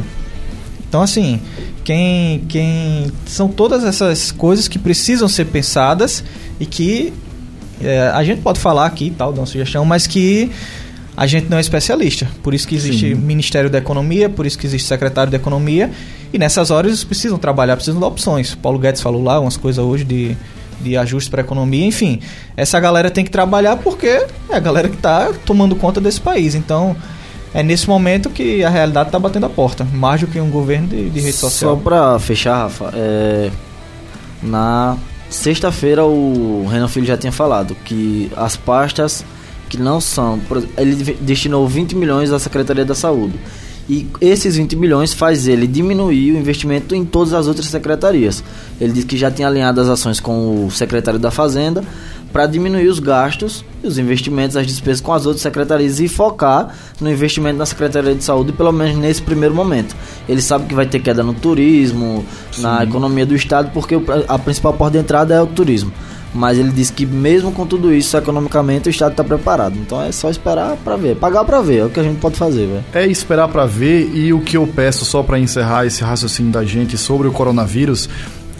[0.89, 1.39] Então, assim,
[1.83, 6.23] quem, quem são todas essas coisas que precisam ser pensadas
[6.59, 7.13] e que
[7.79, 10.51] é, a gente pode falar aqui e tal, dar uma sugestão, mas que
[11.15, 12.27] a gente não é especialista.
[12.41, 13.15] Por isso que existe Sim.
[13.15, 15.91] Ministério da Economia, por isso que existe Secretário da Economia.
[16.33, 18.55] E nessas horas eles precisam trabalhar, precisam de opções.
[18.55, 20.35] Paulo Guedes falou lá umas coisas hoje de,
[20.81, 21.85] de ajustes para a economia.
[21.85, 22.19] Enfim,
[22.57, 26.55] essa galera tem que trabalhar porque é a galera que está tomando conta desse país.
[26.55, 26.95] Então,
[27.53, 30.87] é nesse momento que a realidade está batendo a porta, mais do que um governo
[30.87, 31.75] de, de rede social.
[31.75, 33.49] Só para fechar, Rafa, é,
[34.41, 34.97] na
[35.29, 39.23] Sexta-feira o Renan Filho já tinha falado que as pastas
[39.69, 40.39] que não são.
[40.75, 43.39] Ele destinou 20 milhões à Secretaria da Saúde.
[43.87, 48.43] E esses 20 milhões faz ele diminuir o investimento em todas as outras secretarias.
[48.81, 51.83] Ele disse que já tinha alinhado as ações com o secretário da Fazenda
[52.31, 56.75] para diminuir os gastos e os investimentos, as despesas com as outras secretarias e focar
[56.99, 59.95] no investimento na Secretaria de Saúde, pelo menos nesse primeiro momento.
[60.27, 62.61] Ele sabe que vai ter queda no turismo, Sim.
[62.61, 63.95] na economia do Estado, porque
[64.27, 65.91] a principal porta de entrada é o turismo.
[66.33, 69.75] Mas ele disse que mesmo com tudo isso, economicamente o Estado está preparado.
[69.79, 72.35] Então é só esperar para ver, pagar para ver, é o que a gente pode
[72.35, 72.85] fazer, velho.
[72.93, 76.63] É esperar para ver e o que eu peço só para encerrar esse raciocínio da
[76.63, 78.07] gente sobre o coronavírus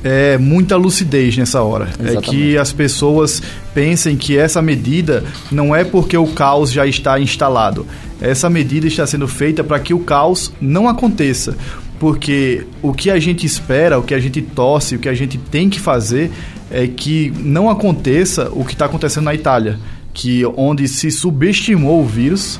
[0.04, 1.90] é muita lucidez nessa hora.
[2.00, 2.18] Exatamente.
[2.18, 3.42] É que as pessoas
[3.74, 7.86] pensem que essa medida não é porque o caos já está instalado.
[8.22, 11.58] Essa medida está sendo feita para que o caos não aconteça.
[12.00, 15.38] Porque o que a gente espera, o que a gente torce, o que a gente
[15.38, 16.32] tem que fazer
[16.72, 19.78] é que não aconteça o que está acontecendo na Itália,
[20.14, 22.60] que onde se subestimou o vírus.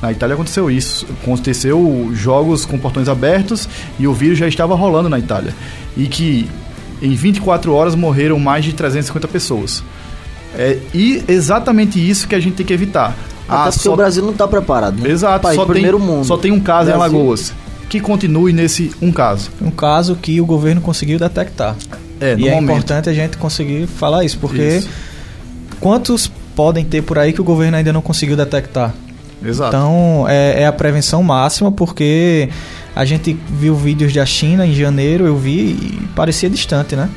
[0.00, 1.04] Na Itália aconteceu isso.
[1.22, 5.52] Aconteceu jogos com portões abertos e o vírus já estava rolando na Itália.
[5.96, 6.48] E que
[7.00, 9.82] em 24 horas morreram mais de 350 pessoas.
[10.54, 13.16] É e exatamente isso que a gente tem que evitar.
[13.48, 13.92] Até ah, porque só...
[13.92, 15.00] o Brasil não está preparado.
[15.00, 15.10] Né?
[15.10, 16.24] Exato, País, só primeiro tem, mundo.
[16.24, 17.00] Só tem um caso Brasil.
[17.00, 17.52] em Alagoas.
[17.88, 19.50] Que continue nesse um caso.
[19.62, 21.74] Um caso que o governo conseguiu detectar.
[22.20, 22.70] É, no e é momento.
[22.70, 24.88] é importante a gente conseguir falar isso, porque isso.
[25.80, 28.92] quantos podem ter por aí que o governo ainda não conseguiu detectar?
[29.42, 29.68] Exato.
[29.68, 32.48] Então é, é a prevenção máxima, porque
[32.98, 37.08] a gente viu vídeos da China em janeiro, eu vi e parecia distante, né?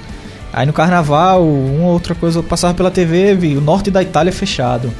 [0.53, 4.93] Aí no carnaval, uma outra coisa, passava pela TV, vi o norte da Itália fechado.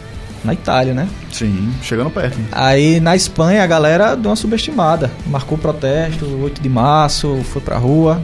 [0.44, 1.08] Na Itália, né?
[1.32, 2.36] Sim, chegando perto.
[2.52, 5.12] Aí na Espanha a galera deu uma subestimada.
[5.28, 8.20] Marcou protesto, 8 de março, foi pra rua.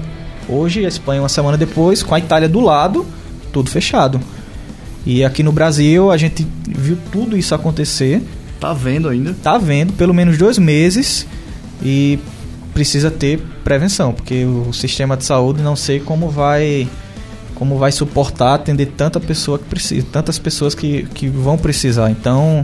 [0.50, 3.06] Hoje a Espanha, uma semana depois, com a Itália do lado,
[3.54, 4.20] tudo fechado.
[5.06, 8.20] E aqui no Brasil a gente viu tudo isso acontecer.
[8.60, 9.36] Tá vendo ainda?
[9.44, 11.28] Tá vendo, pelo menos dois meses.
[11.84, 12.18] E
[12.78, 16.88] precisa ter prevenção, porque o sistema de saúde não sei como vai
[17.56, 22.12] como vai suportar atender tanta pessoa que precisa, tantas pessoas que, que vão precisar.
[22.12, 22.64] Então,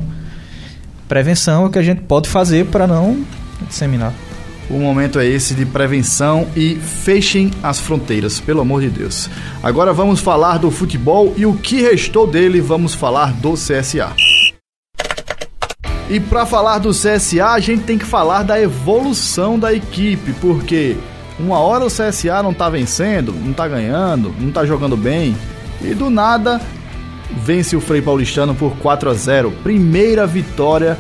[1.07, 3.25] prevenção é o que a gente pode fazer para não
[3.67, 4.13] disseminar.
[4.69, 9.27] O momento é esse de prevenção e fechem as fronteiras, pelo amor de Deus.
[9.63, 14.13] Agora vamos falar do futebol e o que restou dele, vamos falar do CSA.
[16.09, 20.97] E para falar do CSA, a gente tem que falar da evolução da equipe, porque
[21.39, 25.35] uma hora o CSA não tá vencendo, não tá ganhando, não tá jogando bem,
[25.81, 26.61] e do nada
[27.43, 29.51] vence o Frei Paulistano por 4 a 0.
[29.63, 30.97] Primeira vitória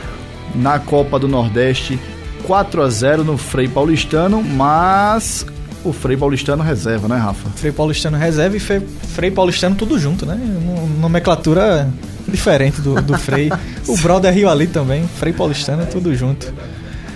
[0.55, 1.99] na Copa do Nordeste,
[2.47, 5.45] 4 a 0 no Frei Paulistano, mas
[5.83, 7.49] o Frei Paulistano reserva, né, Rafa?
[7.55, 10.39] Frei Paulistano reserva e Frei, Paulistano tudo junto, né?
[10.99, 11.89] Nomenclatura
[12.33, 13.49] diferente do, do Frei.
[13.87, 16.53] o Brother Rio ali também, Frei Paulistano é tudo junto.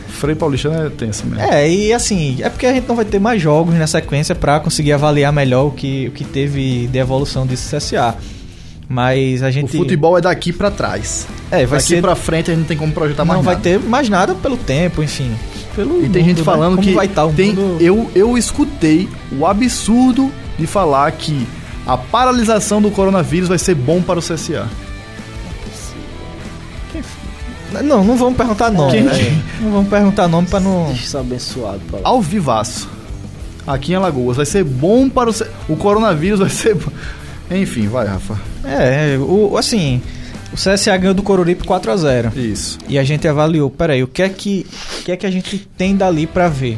[0.07, 1.43] Frei Paulistano é tenso mesmo.
[1.43, 4.59] É, e assim, é porque a gente não vai ter mais jogos na sequência para
[4.59, 8.15] conseguir avaliar melhor o que, o que teve de evolução desse CSA.
[8.89, 9.75] Mas a gente.
[9.75, 11.27] O futebol é daqui para trás.
[11.51, 12.01] É, vai daqui ser.
[12.01, 13.55] para frente a gente não tem como projetar mais nada.
[13.55, 15.31] Não vai ter mais nada pelo tempo, enfim.
[15.75, 16.43] Pelo e tem gente né?
[16.43, 16.93] falando que.
[16.93, 17.81] Vai estar tá tem, mundo...
[17.81, 21.45] eu, eu escutei o absurdo de falar que
[21.85, 24.67] a paralisação do coronavírus vai ser bom para o CSA.
[27.71, 29.01] Não, não vamos perguntar nome.
[29.01, 29.41] Né?
[29.59, 30.87] Não vamos perguntar nome para não.
[30.87, 31.79] Deixa abençoado.
[31.89, 32.89] Pra Ao vivaço.
[33.65, 34.37] Aqui em Alagoas.
[34.37, 35.33] Vai ser bom para o.
[35.69, 36.77] O coronavírus vai ser.
[37.51, 38.37] Enfim, vai, Rafa.
[38.63, 40.01] É, o, assim.
[40.51, 42.77] O CSA ganhou do Coruripe 4 a 0 Isso.
[42.87, 44.65] E a gente avaliou, peraí, o que é que,
[44.99, 46.77] o que, é que a gente tem dali para ver?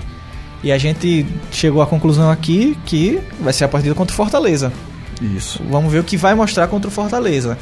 [0.64, 4.74] E a gente chegou à conclusão aqui que vai ser a partida contra o Fortaleza.
[5.22, 5.62] Isso.
[5.70, 7.58] Vamos ver o que vai mostrar contra o Fortaleza.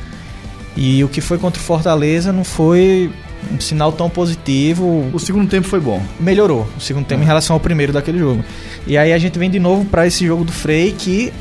[0.78, 3.12] E o que foi contra o Fortaleza não foi
[3.52, 5.10] um sinal tão positivo.
[5.12, 6.02] O segundo tempo foi bom.
[6.20, 7.24] Melhorou o segundo tempo é.
[7.24, 8.46] em relação ao primeiro daquele jogo.
[8.86, 11.34] E aí a gente vem de novo para esse jogo do Frei que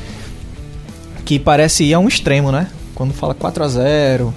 [1.23, 2.67] que parece ir a um extremo, né?
[2.95, 4.33] Quando fala 4 a 0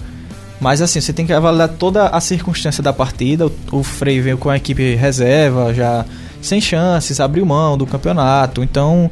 [0.60, 3.46] mas assim, você tem que avaliar toda a circunstância da partida.
[3.46, 6.04] O, o Frei veio com a equipe reserva, já
[6.42, 8.62] sem chances, abriu mão do campeonato.
[8.62, 9.10] Então,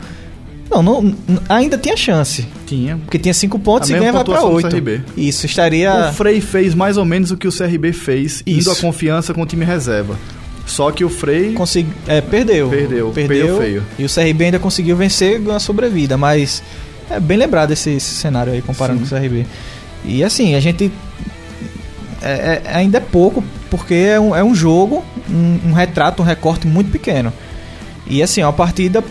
[0.70, 1.16] não, não,
[1.48, 2.46] ainda tinha chance.
[2.66, 2.98] Tinha.
[2.98, 4.68] Porque tinha 5 pontos a e ganha vai pra 8.
[5.16, 6.10] Isso, estaria.
[6.10, 8.60] O Frei fez mais ou menos o que o CRB fez, Isso.
[8.60, 10.18] indo a confiança com o time reserva.
[10.66, 11.54] Só que o Frei.
[11.54, 11.90] Consegui...
[12.06, 12.68] É, perdeu.
[12.68, 13.10] Perdeu.
[13.10, 13.46] Perdeu.
[13.46, 13.84] Perdeu feio.
[13.98, 16.62] E o CRB ainda conseguiu vencer a sobrevida, mas.
[17.10, 19.08] É bem lembrado esse, esse cenário aí, comparando Sim.
[19.08, 19.46] com o CRB.
[20.04, 20.92] E assim, a gente.
[22.20, 26.26] É, é, ainda é pouco, porque é um, é um jogo, um, um retrato, um
[26.26, 27.32] recorte muito pequeno.
[28.06, 29.02] E assim, é uma partida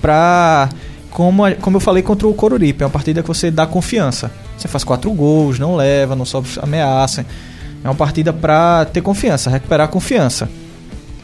[0.00, 0.68] pra
[1.10, 4.30] como, como eu falei contra o Coruripe, é uma partida que você dá confiança.
[4.56, 7.24] Você faz quatro gols, não leva, não sofre ameaça.
[7.82, 10.48] É uma partida para ter confiança, recuperar a confiança.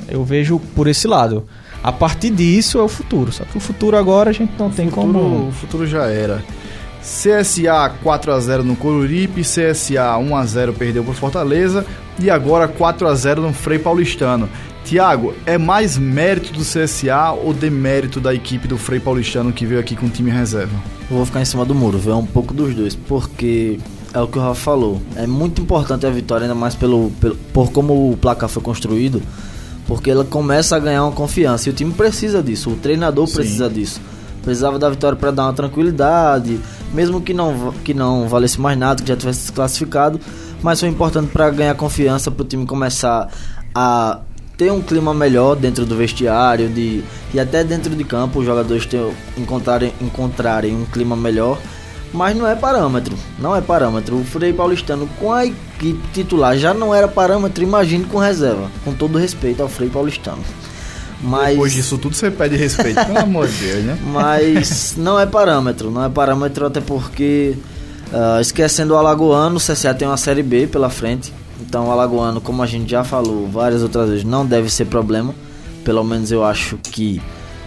[0.09, 1.47] Eu vejo por esse lado.
[1.83, 3.33] A partir disso é o futuro.
[3.33, 5.49] Só que o futuro agora a gente não o tem futuro, como.
[5.49, 6.43] O futuro já era.
[7.01, 11.85] CSA 4x0 no Coruripe, CSA 1x0 perdeu para Fortaleza
[12.19, 14.49] e agora 4x0 no Frei Paulistano.
[14.85, 19.81] Tiago, é mais mérito do CSA ou demérito da equipe do Frei Paulistano que veio
[19.81, 20.75] aqui com o time reserva?
[21.11, 23.79] Eu vou ficar em cima do muro, ver um pouco dos dois, porque
[24.13, 25.01] é o que o Rafa falou.
[25.17, 29.23] É muito importante a vitória, ainda mais pelo, pelo por como o placar foi construído,
[29.87, 33.37] porque ela começa a ganhar uma confiança e o time precisa disso, o treinador Sim.
[33.37, 34.01] precisa disso.
[34.43, 36.61] Precisava da vitória para dar uma tranquilidade,
[36.93, 40.21] mesmo que não, que não valesse mais nada, que já tivesse se classificado,
[40.63, 43.31] mas foi importante para ganhar confiança, para o time começar
[43.75, 44.21] a
[44.57, 48.87] ter um clima melhor dentro do vestiário de, e até dentro de campo, os jogadores
[48.87, 49.05] ter,
[49.37, 51.59] encontrarem, encontrarem um clima melhor.
[52.13, 54.17] Mas não é parâmetro, não é parâmetro.
[54.17, 58.95] O Frei Paulistano com a equipe titular já não era parâmetro, imagine com reserva, com
[58.95, 60.39] todo respeito ao Frei Paulistano.
[61.21, 63.99] Mas Depois disso tudo você pede respeito, pelo amor de Deus, né?
[64.13, 67.57] mas não é parâmetro, não é parâmetro até porque,
[68.13, 71.33] ah, esquecendo o Alagoano, o CSA tem uma Série B pela frente.
[71.61, 75.35] Então o Alagoano, como a gente já falou várias outras vezes, não deve ser problema.
[75.85, 77.21] Pelo menos eu acho que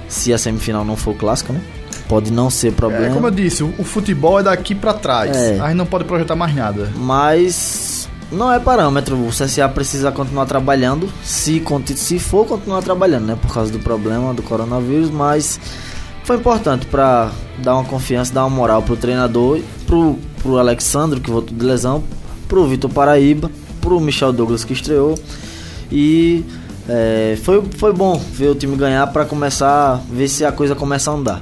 [0.07, 1.61] se a semifinal não for clássica, né?
[2.07, 3.13] Pode não ser É problema.
[3.13, 5.35] como eu disse, o, o futebol é daqui pra trás.
[5.35, 5.59] É.
[5.59, 6.89] A gente não pode projetar mais nada.
[6.95, 9.15] Mas não é parâmetro.
[9.17, 11.09] O CSA precisa continuar trabalhando.
[11.23, 11.61] Se,
[11.95, 13.37] se for continuar trabalhando, né?
[13.41, 15.09] Por causa do problema do coronavírus.
[15.11, 15.59] Mas
[16.23, 17.29] foi importante para
[17.61, 22.03] dar uma confiança, dar uma moral pro treinador, pro, pro Alexandre, que voltou de lesão,
[22.47, 23.51] pro Vitor Paraíba,
[23.87, 25.17] pro Michel Douglas, que estreou.
[25.89, 26.43] E
[26.89, 31.09] é, foi, foi bom ver o time ganhar para começar, ver se a coisa começa
[31.09, 31.41] a andar.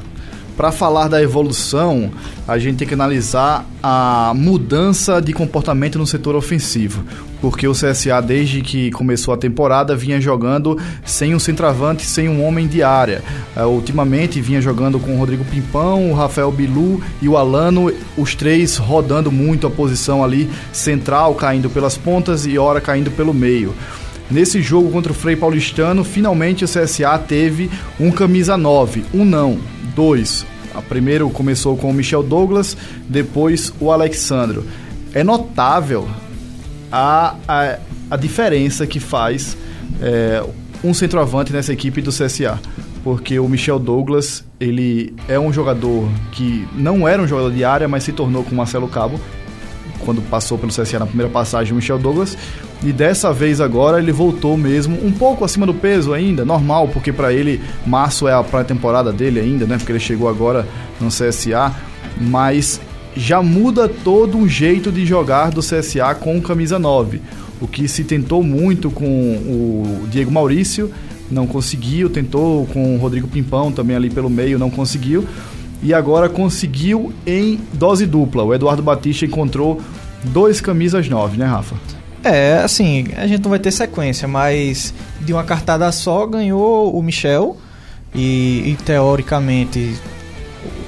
[0.55, 2.09] Para falar da evolução,
[2.47, 7.03] a gente tem que analisar a mudança de comportamento no setor ofensivo.
[7.41, 12.43] Porque o CSA, desde que começou a temporada, vinha jogando sem um centroavante, sem um
[12.43, 13.21] homem de área.
[13.55, 18.33] Uh, ultimamente vinha jogando com o Rodrigo Pimpão, o Rafael Bilu e o Alano, os
[18.33, 23.75] três rodando muito a posição ali central, caindo pelas pontas e ora caindo pelo meio.
[24.29, 29.59] Nesse jogo contra o Frei Paulistano, finalmente o CSA teve um camisa 9, um não,
[29.95, 30.45] dois.
[30.73, 32.75] A primeiro começou com o Michel Douglas,
[33.07, 34.65] depois o Alexandro.
[35.13, 36.07] É notável
[36.91, 37.77] a, a,
[38.11, 39.55] a diferença que faz
[40.01, 40.43] é,
[40.83, 42.59] um centroavante nessa equipe do CSA.
[43.03, 47.87] Porque o Michel Douglas, ele é um jogador que não era um jogador de área,
[47.87, 49.19] mas se tornou com o Marcelo Cabo,
[49.99, 52.35] quando passou pelo CSA na primeira passagem, o Michel Douglas.
[52.83, 57.11] E dessa vez agora ele voltou mesmo um pouco acima do peso ainda, normal, porque
[57.11, 59.77] para ele março é a pré-temporada dele ainda, né?
[59.77, 60.67] Porque ele chegou agora
[60.99, 61.73] no CSA,
[62.19, 62.79] mas
[63.15, 67.21] já muda todo o jeito de jogar do CSA com camisa 9.
[67.61, 70.91] O que se tentou muito com o Diego Maurício,
[71.31, 75.25] não conseguiu, tentou com o Rodrigo Pimpão também ali pelo meio, não conseguiu.
[75.81, 78.43] E agora conseguiu em dose dupla.
[78.43, 79.81] O Eduardo Batista encontrou
[80.25, 81.75] dois camisas 9, né, Rafa?
[82.25, 87.03] É, assim, a gente não vai ter sequência, mas de uma cartada só ganhou o
[87.03, 87.55] Michel
[88.13, 89.95] e, e teoricamente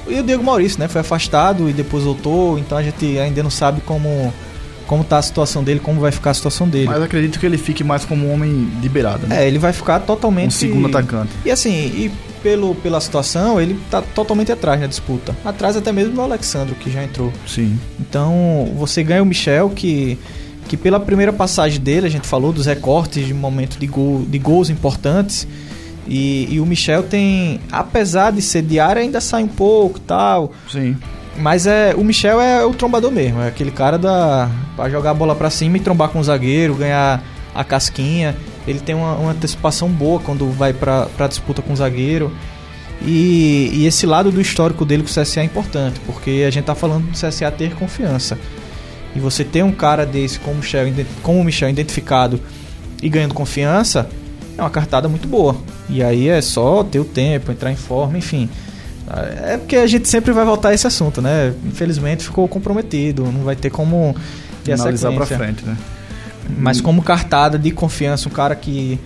[0.08, 0.88] e o Diego Maurício, né?
[0.88, 4.32] Foi afastado e depois voltou, então a gente ainda não sabe como
[4.86, 6.86] como tá a situação dele, como vai ficar a situação dele.
[6.88, 9.44] Mas acredito que ele fique mais como um homem liberado, né?
[9.44, 11.30] É, ele vai ficar totalmente Um segundo atacante.
[11.44, 12.10] E assim, e
[12.42, 15.36] pelo, pela situação, ele tá totalmente atrás na disputa.
[15.44, 17.30] Atrás até mesmo do Alexandro, que já entrou.
[17.46, 17.78] Sim.
[18.00, 20.18] Então, você ganha o Michel, que,
[20.68, 24.38] que pela primeira passagem dele, a gente falou dos recortes de momento de, gol, de
[24.38, 25.48] gols importantes.
[26.06, 30.52] E, e o Michel tem, apesar de ser de área, ainda sai um pouco tal.
[30.70, 30.96] Sim.
[31.36, 35.14] Mas é, o Michel é o trombador mesmo, é aquele cara da para jogar a
[35.14, 37.22] bola pra cima e trombar com o zagueiro, ganhar
[37.54, 38.36] a casquinha.
[38.66, 42.32] Ele tem uma, uma antecipação boa quando vai pra, pra disputa com o zagueiro.
[43.02, 46.64] E, e esse lado do histórico dele com o CSA é importante, porque a gente
[46.64, 48.36] tá falando do CSA ter confiança.
[49.16, 50.86] E você ter um cara desse como o Michel,
[51.22, 52.40] como o Michel identificado
[53.02, 54.08] e ganhando confiança,
[54.56, 55.56] é uma cartada muito boa.
[55.88, 58.48] E aí é só ter o tempo, entrar em forma, enfim.
[59.42, 61.54] É porque a gente sempre vai voltar a esse assunto, né?
[61.64, 64.14] Infelizmente ficou comprometido, não vai ter como
[64.62, 65.76] ter a Analisar pra frente, né?
[66.58, 68.98] Mas como cartada de confiança, um cara que,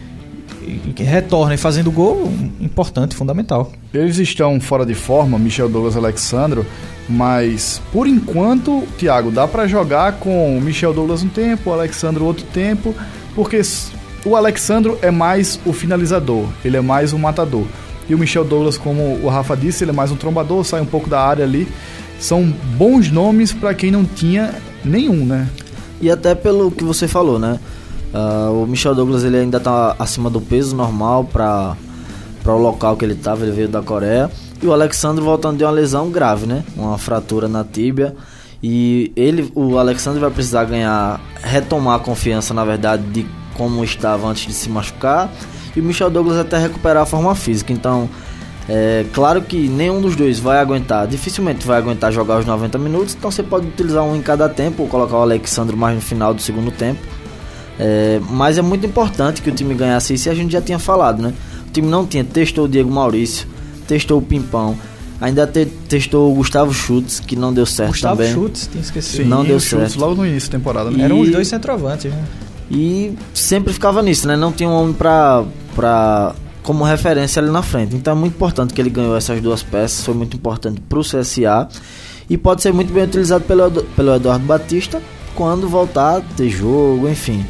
[0.95, 3.73] que retorna e fazendo gol, importante, fundamental.
[3.93, 6.67] Eles estão fora de forma, Michel Douglas e Alexandro,
[7.09, 12.25] mas por enquanto, Thiago, dá pra jogar com o Michel Douglas um tempo, o Alexandro
[12.25, 12.95] outro tempo,
[13.35, 13.61] porque
[14.25, 17.65] o Alexandro é mais o finalizador, ele é mais o matador.
[18.09, 20.87] E o Michel Douglas, como o Rafa disse, ele é mais um trombador, sai um
[20.87, 21.69] pouco da área ali.
[22.19, 25.49] São bons nomes para quem não tinha nenhum, né?
[26.01, 27.59] E até pelo que você falou, né?
[28.13, 31.77] Uh, o Michel Douglas ele ainda está acima do peso normal para
[32.45, 34.31] o local que ele estava, ele veio da Coreia.
[34.63, 36.63] E o Alexandre voltando de uma lesão grave, né?
[36.77, 38.15] Uma fratura na tíbia.
[38.63, 44.29] E ele, o Alexandre vai precisar ganhar, retomar a confiança, na verdade, de como estava
[44.29, 45.31] antes de se machucar.
[45.75, 47.73] E o Michel Douglas até recuperar a forma física.
[47.73, 48.09] Então,
[48.69, 53.15] é claro que nenhum dos dois vai aguentar, dificilmente vai aguentar jogar os 90 minutos.
[53.15, 56.33] Então você pode utilizar um em cada tempo ou colocar o Alexandre mais no final
[56.33, 57.01] do segundo tempo.
[57.79, 60.79] É, mas é muito importante que o time ganhasse isso e a gente já tinha
[60.79, 61.33] falado, né?
[61.67, 63.47] O time não tinha, testou o Diego Maurício,
[63.87, 64.77] testou o Pimpão,
[65.21, 68.35] ainda te, testou o Gustavo Schutz, que não deu certo Gustavo também.
[68.35, 69.23] Gustavo Schutz, tinha esquecido.
[69.23, 69.99] Sim, não deu certo.
[69.99, 70.99] logo no início da temporada, né?
[70.99, 71.03] E...
[71.03, 72.25] Eram os dois centroavantes, né?
[72.71, 74.37] E sempre ficava nisso, né?
[74.37, 77.95] Não tinha um homem pra, pra, como referência ali na frente.
[77.95, 81.69] Então é muito importante que ele ganhou essas duas peças, foi muito importante pro CSA.
[82.31, 85.03] E pode ser muito bem utilizado pelo, pelo Eduardo Batista
[85.35, 87.45] quando voltar a ter jogo, enfim.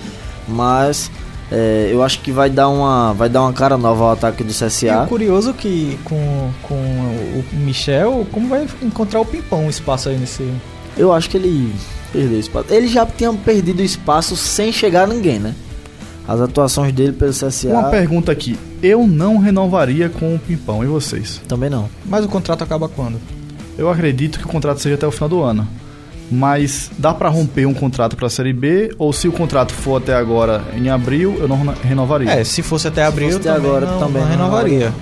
[0.48, 1.10] Mas
[1.50, 4.52] é, eu acho que vai dar uma vai dar uma cara nova ao ataque do
[4.52, 5.04] CSA.
[5.04, 10.50] E curioso que com, com o Michel, como vai encontrar o Pimpão espaço aí nesse.
[10.96, 11.74] Eu acho que ele
[12.10, 12.66] perdeu espaço.
[12.72, 15.54] Ele já tinha perdido espaço sem chegar a ninguém, né?
[16.26, 17.68] As atuações dele pelo CSA.
[17.68, 18.58] Uma pergunta aqui.
[18.82, 21.40] Eu não renovaria com o Pimpão, e vocês?
[21.48, 21.88] Também não.
[22.06, 23.18] Mas o contrato acaba quando?
[23.76, 25.66] Eu acredito que o contrato seja até o final do ano
[26.32, 30.00] mas dá para romper um contrato para a Série B ou se o contrato for
[30.00, 32.30] até agora em abril, eu não renovaria.
[32.30, 34.92] É, se fosse até abril, fosse até também agora não, também não renovaria.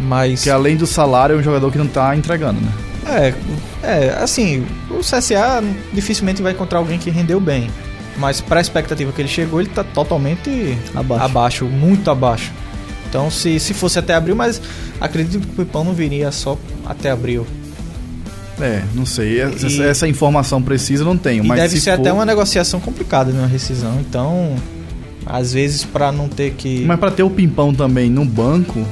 [0.00, 2.72] Mas que além do salário é um jogador que não tá entregando, né?
[3.06, 3.34] É,
[3.82, 5.62] é, assim, o CSA
[5.92, 7.70] dificilmente vai encontrar alguém que rendeu bem.
[8.16, 12.52] Mas para a expectativa que ele chegou, ele tá totalmente abaixo, abaixo muito abaixo.
[13.08, 14.60] Então, se, se fosse até abril, mas
[15.00, 17.46] acredito que o Pipão não viria só até abril.
[18.60, 19.40] É, não sei.
[19.40, 21.44] Essa, e, essa informação precisa não tenho.
[21.44, 22.00] mas deve ser for...
[22.00, 23.98] até uma negociação complicada de uma rescisão.
[24.00, 24.54] Então,
[25.26, 26.84] às vezes, para não ter que.
[26.84, 28.84] Mas para ter o pimpão também no banco,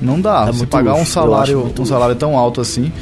[0.00, 0.46] não dá.
[0.48, 2.92] É Você pagar um salário, um salário tão alto assim.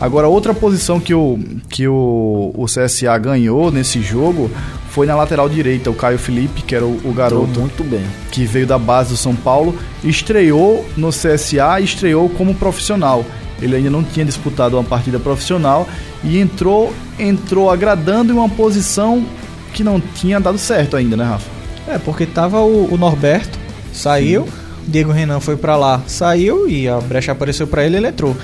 [0.00, 1.38] Agora, outra posição que o,
[1.70, 4.50] que o, o CSA ganhou nesse jogo
[4.90, 8.02] foi na lateral direita, o Caio Felipe, que era o, o garoto muito bem.
[8.30, 9.74] que veio da base do São Paulo,
[10.04, 13.24] estreou no CSA e estreou como profissional.
[13.60, 15.88] Ele ainda não tinha disputado uma partida profissional
[16.22, 19.24] e entrou entrou agradando em uma posição
[19.72, 21.50] que não tinha dado certo ainda, né, Rafa?
[21.88, 23.58] É, porque tava o, o Norberto,
[23.92, 24.52] saiu, Sim.
[24.88, 28.36] Diego Renan foi para lá, saiu e a brecha apareceu para ele, ele entrou.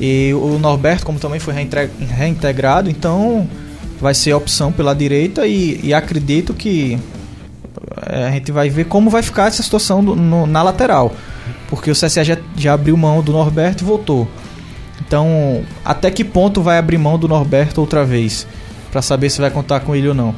[0.00, 3.48] E o Norberto, como também foi reintegrado, então
[4.00, 6.98] vai ser opção pela direita e, e acredito que
[8.06, 11.12] é, a gente vai ver como vai ficar essa situação do, no, na lateral.
[11.68, 14.28] Porque o CSA já, já abriu mão do Norberto e voltou.
[15.06, 18.46] Então, até que ponto vai abrir mão do Norberto outra vez?
[18.94, 20.32] para saber se vai contar com ele ou não.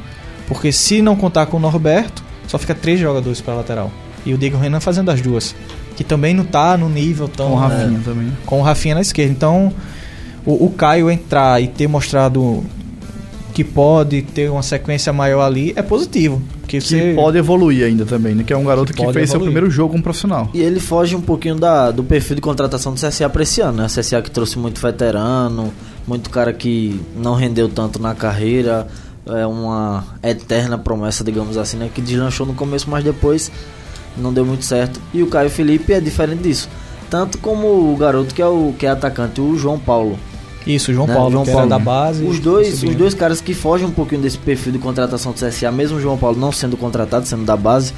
[0.47, 3.91] Porque se não contar com o Norberto, só fica três jogadores para lateral.
[4.25, 5.55] E o Diego Renan fazendo as duas.
[5.95, 7.49] Que também não tá no nível tão.
[7.49, 8.37] Com o Rafinha é, também.
[8.47, 9.31] Com o Rafinha na esquerda.
[9.31, 9.71] Então,
[10.43, 12.65] o, o Caio entrar e ter mostrado
[13.53, 16.41] que pode ter uma sequência maior ali é positivo.
[16.67, 17.13] Que, que você...
[17.15, 18.43] pode evoluir ainda também, né?
[18.43, 19.29] Que é um garoto que, que fez evoluir.
[19.29, 20.49] seu primeiro jogo como profissional.
[20.53, 23.77] E ele foge um pouquinho da, do perfil de contratação do CSA para esse ano,
[23.77, 23.85] né?
[23.85, 25.73] O CSA que trouxe muito veterano,
[26.05, 28.87] muito cara que não rendeu tanto na carreira,
[29.25, 31.89] é uma eterna promessa, digamos assim, né?
[31.93, 33.51] Que deslanchou no começo, mas depois
[34.17, 34.99] não deu muito certo.
[35.13, 36.69] E o Caio Felipe é diferente disso.
[37.09, 40.17] Tanto como o garoto que é o que é atacante, o João Paulo.
[40.67, 41.13] Isso, João né?
[41.15, 42.23] Paulo, João Paulo da base.
[42.23, 45.71] Os dois, os dois caras que fogem um pouquinho desse perfil de contratação do CSA,
[45.71, 47.93] mesmo o João Paulo não sendo contratado, sendo da base,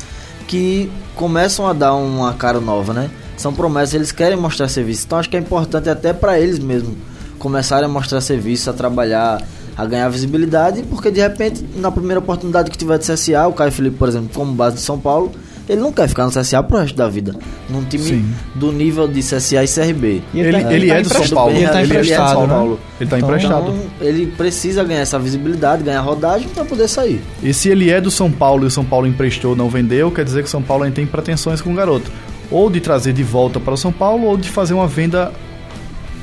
[0.48, 3.10] que começam a dar uma cara nova, né?
[3.36, 5.06] São promessas, eles querem mostrar serviço.
[5.06, 6.96] Então acho que é importante até para eles mesmo
[7.40, 9.42] começarem a mostrar serviço, a trabalhar,
[9.76, 13.72] a ganhar visibilidade, porque de repente, na primeira oportunidade que tiver de CSA, o Caio
[13.72, 15.32] Felipe, por exemplo, como base de São Paulo,
[15.70, 17.36] ele não quer ficar no CSA pro resto da vida.
[17.70, 18.34] Num time Sim.
[18.56, 20.24] do nível de CSA e CRB.
[20.34, 21.56] E ele, ele, tá, ele, ele tá é do São Paulo.
[21.56, 22.54] Ele tá emprestado, ele é São né?
[22.54, 22.72] Paulo.
[22.72, 22.78] Né?
[23.00, 23.70] Ele tá então, emprestado.
[23.70, 27.22] Então, ele precisa ganhar essa visibilidade, ganhar rodagem para poder sair.
[27.44, 30.26] E se ele é do São Paulo e o São Paulo emprestou não vendeu, quer
[30.26, 32.12] dizer que o São Paulo ainda tem pretensões com o garoto.
[32.50, 35.32] Ou de trazer de volta para o São Paulo, ou de fazer uma venda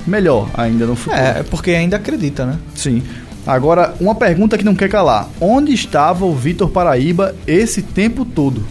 [0.04, 1.22] melhor ainda no futuro.
[1.22, 2.58] É, porque ainda acredita, né?
[2.74, 3.00] Sim.
[3.46, 5.28] Agora, uma pergunta que não quer calar.
[5.40, 8.66] Onde estava o Vitor Paraíba esse tempo todo?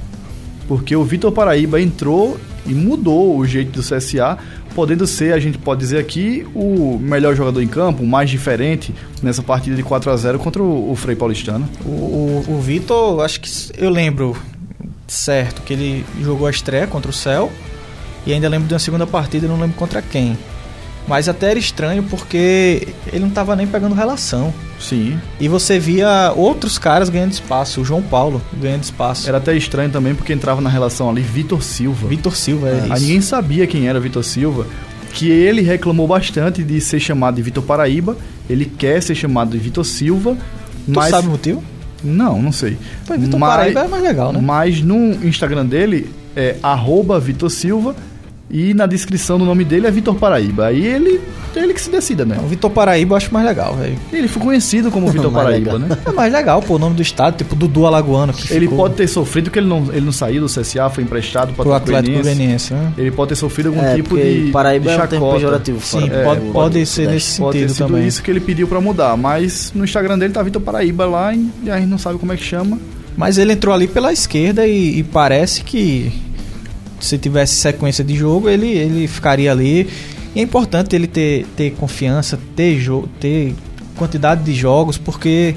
[0.67, 4.37] Porque o Vitor Paraíba entrou e mudou o jeito do CSA,
[4.73, 8.93] podendo ser, a gente pode dizer aqui, o melhor jogador em campo, o mais diferente
[9.21, 11.67] nessa partida de 4 a 0 contra o, o Frei Paulistano.
[11.85, 14.35] O, o, o Vitor, acho que eu lembro
[15.07, 17.51] certo que ele jogou a estreia contra o Céu
[18.25, 20.37] E ainda lembro de uma segunda partida, não lembro contra quem.
[21.07, 24.53] Mas até era estranho porque ele não estava nem pegando relação.
[24.79, 25.19] Sim.
[25.39, 27.81] E você via outros caras ganhando espaço.
[27.81, 29.27] O João Paulo ganhando espaço.
[29.27, 32.07] Era até estranho também porque entrava na relação ali Vitor Silva.
[32.07, 32.87] Vitor Silva, é, é.
[32.89, 34.65] Aí ninguém sabia quem era Vitor Silva.
[35.13, 38.17] Que ele reclamou bastante de ser chamado de Vitor Paraíba.
[38.49, 40.35] Ele quer ser chamado de Vitor Silva.
[40.85, 41.09] Tu mas...
[41.09, 41.63] sabe o motivo?
[42.03, 42.77] Não, não sei.
[43.07, 44.41] Pô, Vitor mas, Paraíba é mais legal, né?
[44.41, 47.95] Mas no Instagram dele é arroba Vitor Silva
[48.49, 50.67] e na descrição do nome dele é Vitor Paraíba.
[50.67, 51.19] Aí ele
[51.55, 52.37] ele que se decida, né?
[52.43, 53.97] O Vitor Paraíba eu acho mais legal, velho.
[54.11, 55.97] Ele foi conhecido como Vitor Paraíba, né?
[56.05, 58.33] É mais legal, pô, o nome do estado, tipo Dudu Alagoano.
[58.33, 58.77] Que ele ficou...
[58.77, 61.73] pode ter sofrido, porque ele não, ele não saiu do CSA, foi emprestado para o
[61.73, 62.73] Atlético Goianiense.
[62.73, 62.93] Né?
[62.97, 64.49] Ele pode ter sofrido algum é, tipo de.
[64.51, 65.79] Paraíba de é um termo pejorativo.
[65.81, 68.07] Sim, é, pode, pode ser nesse sentido pode ter sido também.
[68.07, 71.49] isso que ele pediu para mudar, mas no Instagram dele tá Vitor Paraíba lá e
[71.69, 72.77] a gente não sabe como é que chama.
[73.17, 76.11] Mas ele entrou ali pela esquerda e, e parece que
[76.99, 79.89] se tivesse sequência de jogo, ele, ele ficaria ali.
[80.35, 82.81] E é importante ele ter, ter confiança, ter,
[83.19, 83.55] ter
[83.95, 85.55] quantidade de jogos, porque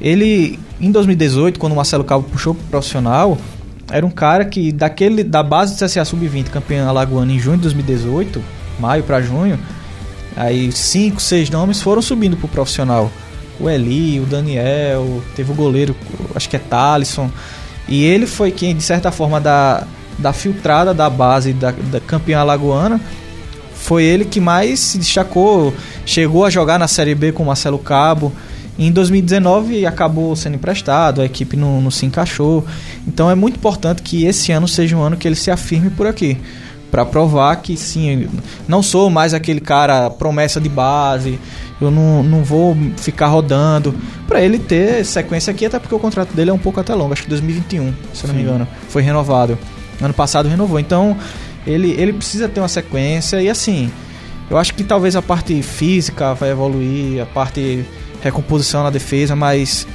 [0.00, 3.38] ele, em 2018, quando o Marcelo Cabo puxou pro profissional,
[3.90, 7.62] era um cara que, daquele da base do CSA Sub-20, campeão alagoano em junho de
[7.64, 8.42] 2018,
[8.78, 9.58] maio para junho,
[10.36, 13.10] aí cinco, seis nomes foram subindo pro profissional.
[13.60, 15.94] O Eli, o Daniel, teve o goleiro,
[16.34, 17.30] acho que é Talisson.
[17.86, 19.86] E ele foi quem, de certa forma, da,
[20.18, 23.00] da filtrada da base da, da campeã alagoana.
[23.74, 25.74] Foi ele que mais se destacou,
[26.06, 28.32] chegou a jogar na Série B com o Marcelo Cabo.
[28.78, 32.64] Em 2019 acabou sendo emprestado, a equipe não, não se encaixou.
[33.06, 36.06] Então é muito importante que esse ano seja um ano que ele se afirme por
[36.06, 36.38] aqui
[36.94, 38.28] para provar que sim,
[38.68, 41.40] não sou mais aquele cara promessa de base,
[41.80, 43.92] eu não, não vou ficar rodando.
[44.28, 47.12] Para ele ter sequência aqui, até porque o contrato dele é um pouco até longo,
[47.12, 49.58] acho que 2021, se não me engano, foi renovado.
[50.00, 50.78] Ano passado renovou.
[50.78, 51.16] Então,
[51.66, 53.90] ele, ele precisa ter uma sequência e assim,
[54.50, 57.84] eu acho que talvez a parte física vai evoluir, a parte
[58.22, 59.86] recomposição na defesa, mas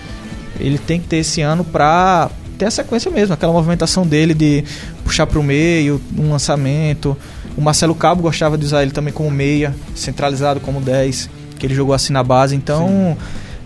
[0.60, 4.64] ele tem que ter esse ano pra ter a sequência mesmo, aquela movimentação dele de
[5.04, 7.18] puxar pro meio, um lançamento.
[7.56, 11.74] O Marcelo Cabo gostava de usar ele também como meia, centralizado como 10, que ele
[11.74, 12.56] jogou assim na base.
[12.56, 13.18] Então,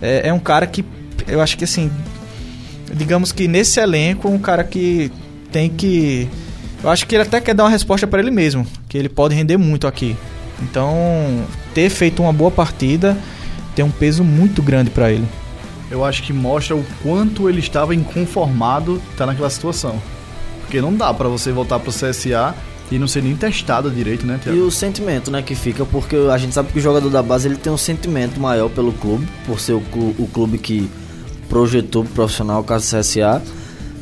[0.01, 0.85] é, é um cara que
[1.27, 1.91] eu acho que assim,
[2.93, 5.11] digamos que nesse elenco, um cara que
[5.53, 6.27] tem que.
[6.83, 9.33] Eu acho que ele até quer dar uma resposta para ele mesmo, que ele pode
[9.33, 10.17] render muito aqui.
[10.61, 10.93] Então,
[11.73, 13.17] ter feito uma boa partida
[13.73, 15.25] tem um peso muito grande para ele.
[15.89, 20.01] Eu acho que mostra o quanto ele estava inconformado tá naquela situação.
[20.61, 22.55] Porque não dá para você voltar pro CSA
[22.91, 24.57] e não ser nem testado direito, né, Thiago?
[24.57, 27.47] E o sentimento, né, que fica, porque a gente sabe que o jogador da base
[27.47, 30.89] ele tem um sentimento maior pelo clube, por ser o, clube, o clube que
[31.47, 33.41] projetou pro profissional, o caso CSA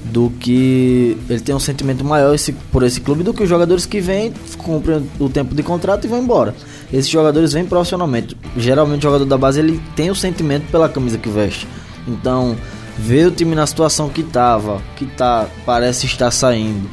[0.06, 3.86] do que ele tem um sentimento maior esse, por esse clube do que os jogadores
[3.86, 6.56] que vêm, cumprem o tempo de contrato e vão embora.
[6.92, 8.36] Esses jogadores vêm profissionalmente.
[8.58, 11.68] Geralmente o jogador da base ele tem o sentimento pela camisa que veste.
[12.08, 12.56] Então,
[12.98, 16.90] ver o time na situação que estava, que tá, parece estar saindo,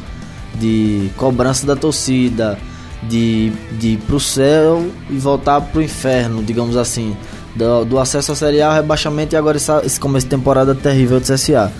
[0.55, 2.59] de cobrança da torcida,
[3.03, 7.17] de, de ir pro céu e voltar pro inferno, digamos assim.
[7.57, 11.25] Do, do acesso à Série A, rebaixamento e agora esse começo de temporada terrível do
[11.25, 11.73] CSA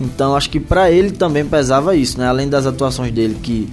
[0.00, 2.26] então acho que para ele também pesava isso, né?
[2.26, 3.68] Além das atuações dele que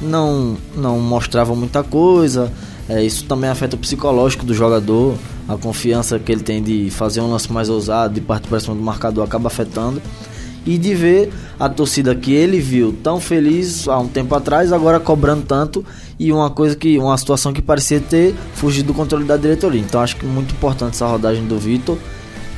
[0.00, 2.52] não não mostravam muita coisa,
[2.88, 5.16] é, isso também afeta o psicológico do jogador,
[5.48, 8.74] a confiança que ele tem de fazer um lance mais ousado, de partir para cima
[8.74, 10.00] do marcador acaba afetando.
[10.66, 14.98] E de ver a torcida que ele viu tão feliz há um tempo atrás, agora
[14.98, 15.84] cobrando tanto
[16.18, 19.80] e uma coisa que uma situação que parecia ter fugido do controle da diretoria.
[19.80, 21.98] Então acho que muito importante essa rodagem do Vitor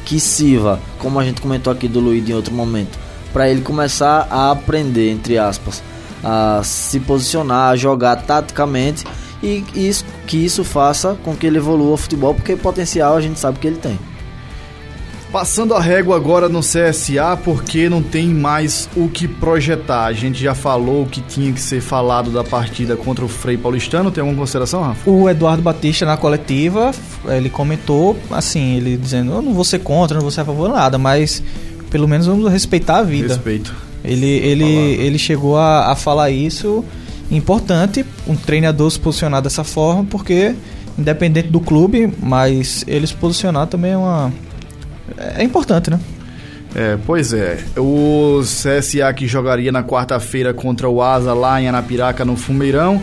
[0.05, 2.97] que sirva, como a gente comentou aqui do Luiz em outro momento,
[3.37, 5.83] para ele começar a aprender, entre aspas,
[6.25, 9.05] a se posicionar, a jogar taticamente
[9.43, 13.39] e isso, que isso faça com que ele evolua o futebol, porque potencial a gente
[13.39, 13.99] sabe que ele tem.
[15.31, 20.07] Passando a régua agora no CSA, porque não tem mais o que projetar.
[20.07, 23.59] A gente já falou o que tinha que ser falado da partida contra o Frei
[23.59, 24.11] Paulistano.
[24.11, 25.11] Tem alguma consideração, Rafa?
[25.11, 26.91] O Eduardo Batista, na coletiva,
[27.27, 30.71] ele comentou assim: ele dizendo, eu não vou ser contra, não vou ser a favor
[30.71, 31.43] nada, mas
[31.91, 33.29] pelo menos vamos respeitar a vida.
[33.29, 33.75] Respeito.
[34.05, 36.85] Ele, ele, ele chegou a, a falar isso.
[37.31, 40.55] Importante um treinador se posicionar dessa forma, porque
[40.97, 44.33] independente do clube, mas ele se posicionar também é uma.
[45.37, 46.01] É importante, né?
[46.75, 47.59] É, pois é.
[47.77, 53.01] O CSA que jogaria na quarta-feira contra o Asa lá em Anapiraca, no Fumeirão.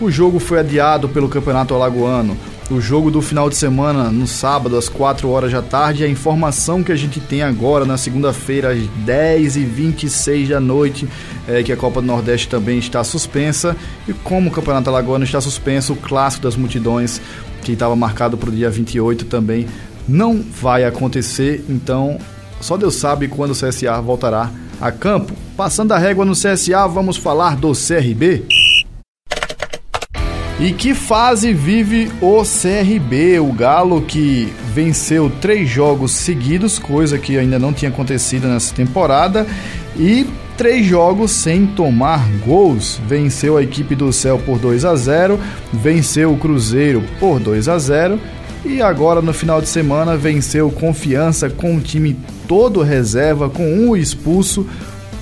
[0.00, 2.36] O jogo foi adiado pelo Campeonato Alagoano.
[2.70, 6.04] O jogo do final de semana, no sábado, às 4 horas da tarde.
[6.04, 11.08] A informação que a gente tem agora, na segunda-feira, às 10h26 da noite,
[11.48, 13.76] é que a Copa do Nordeste também está suspensa.
[14.06, 17.20] E como o Campeonato Alagoano está suspenso, o Clássico das Multidões,
[17.62, 19.66] que estava marcado para o dia 28 também,
[20.06, 21.64] não vai acontecer.
[21.68, 22.18] Então,
[22.60, 24.48] só Deus sabe quando o CSA voltará
[24.80, 25.34] a campo.
[25.56, 28.59] Passando a régua no CSA, vamos falar do CRB.
[30.60, 37.38] E que fase vive o CRB, o Galo que venceu três jogos seguidos, coisa que
[37.38, 39.46] ainda não tinha acontecido nessa temporada,
[39.96, 40.26] e
[40.58, 43.00] três jogos sem tomar gols.
[43.08, 45.40] Venceu a equipe do Céu por 2 a 0,
[45.72, 48.20] venceu o Cruzeiro por 2 a 0
[48.62, 52.14] e agora no final de semana venceu Confiança com o time
[52.46, 54.66] todo reserva, com um expulso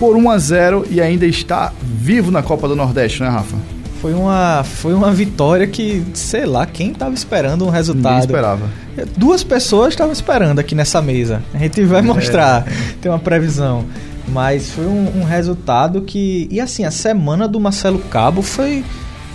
[0.01, 3.78] por 1 a 0 e ainda está vivo na Copa do Nordeste, né, Rafa?
[4.01, 8.13] Foi uma, foi uma vitória que, sei lá, quem estava esperando um resultado.
[8.13, 8.71] Ninguém esperava.
[9.17, 11.43] Duas pessoas estavam esperando aqui nessa mesa.
[11.53, 12.03] A gente vai é.
[12.03, 12.95] mostrar, é.
[13.01, 13.85] tem uma previsão.
[14.29, 16.47] Mas foi um, um, resultado que.
[16.51, 18.85] E assim, a semana do Marcelo Cabo foi.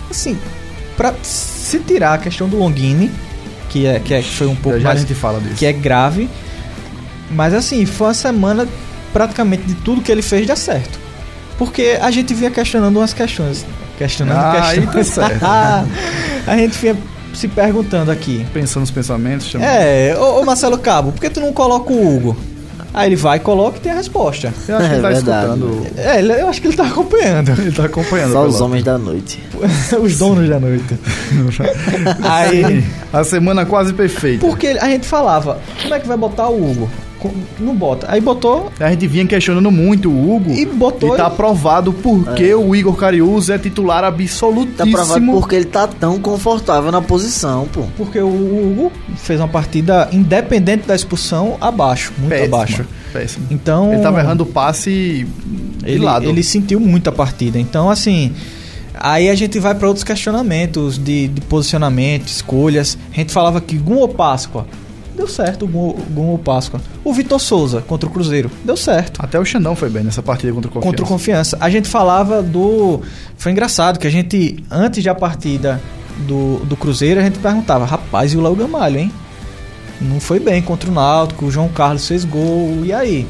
[0.08, 0.38] Assim,
[0.96, 3.10] pra se tirar a questão do Longini,
[3.68, 4.98] que, é, que, é, que foi um pouco já, já mais.
[4.98, 5.56] a gente fala disso.
[5.56, 6.28] Que é grave.
[7.30, 8.68] Mas assim, foi uma semana
[9.12, 10.98] praticamente de tudo que ele fez dar certo.
[11.58, 13.66] Porque a gente vinha questionando umas questões.
[13.98, 15.10] Questionando ah, questões.
[15.10, 15.44] Tá certo.
[16.46, 16.96] a gente vinha
[17.34, 18.46] se perguntando aqui.
[18.52, 19.46] Pensando nos pensamentos.
[19.46, 19.68] Chamando.
[19.68, 22.36] É, ô, ô, Marcelo Cabo, por que tu não coloca o Hugo?
[22.92, 24.54] Aí ele vai, coloca e tem a resposta.
[24.68, 25.50] Eu acho que ele tá verdade.
[25.50, 25.86] escutando.
[25.96, 27.50] É, eu acho que ele tá acompanhando.
[27.60, 28.32] Ele tá acompanhando.
[28.32, 29.42] Só os homens da noite.
[30.00, 30.96] os donos da noite.
[32.22, 32.84] Aí.
[33.12, 34.46] A semana quase perfeita.
[34.46, 36.88] Porque a gente falava, como é que vai botar o Hugo?
[37.58, 38.06] Não bota.
[38.10, 38.70] Aí botou.
[38.78, 40.52] A gente vinha questionando muito o Hugo.
[40.52, 41.14] E botou.
[41.14, 42.56] E tá aprovado porque é.
[42.56, 44.76] o Igor Cariús é titular absolutíssimo.
[44.76, 47.82] Tá aprovado porque ele tá tão confortável na posição, pô.
[47.96, 52.56] Porque o Hugo fez uma partida independente da expulsão abaixo, muito Péssima.
[52.56, 52.86] abaixo.
[53.12, 53.46] Péssimo.
[53.50, 53.92] Então.
[53.92, 55.26] Ele tava errando o passe
[55.84, 56.28] ele, lado.
[56.28, 57.58] Ele sentiu muito a partida.
[57.58, 58.32] Então, assim.
[58.96, 62.96] Aí a gente vai para outros questionamentos de, de, posicionamento, escolhas.
[63.12, 64.66] A gente falava que Gum ou Páscoa
[65.14, 66.80] deu certo o Gum ou Páscoa.
[67.02, 69.20] O Vitor Souza contra o Cruzeiro, deu certo.
[69.22, 70.90] Até o Xandão foi bem nessa partida contra o Confiança.
[70.90, 71.58] Contra o Confiança.
[71.60, 73.00] A gente falava do.
[73.36, 75.80] Foi engraçado que a gente, antes da partida
[76.26, 79.12] do, do Cruzeiro, a gente perguntava: rapaz, e o Léo Gamalho, hein?
[80.00, 83.26] Não foi bem contra o Náutico, o João Carlos fez gol, e aí?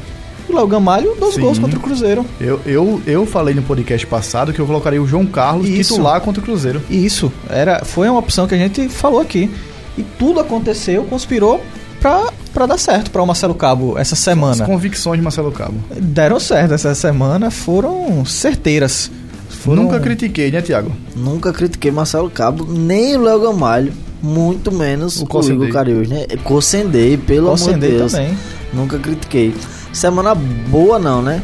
[0.49, 1.41] O Léo Gamalho, dois Sim.
[1.41, 2.25] gols contra o Cruzeiro.
[2.39, 5.93] Eu, eu, eu falei no podcast passado que eu colocaria o João Carlos Isso.
[5.93, 6.81] titular contra o Cruzeiro.
[6.89, 9.49] Isso, era, foi uma opção que a gente falou aqui.
[9.97, 11.63] E tudo aconteceu, conspirou
[11.99, 14.63] pra, pra dar certo para o Marcelo Cabo essa semana.
[14.63, 15.75] As convicções de Marcelo Cabo.
[15.99, 19.09] Deram certo essa semana, foram certeiras.
[19.49, 19.83] Foram...
[19.83, 20.91] Nunca critiquei, né, Tiago?
[21.15, 26.25] Nunca critiquei Marcelo Cabo, nem o Léo Gamalho, muito menos o, o Igor Cariús, né?
[26.43, 28.11] Cocendei, pelo amor de Deus.
[28.11, 28.37] também.
[28.73, 29.55] Nunca critiquei.
[29.93, 31.41] Semana boa não, né?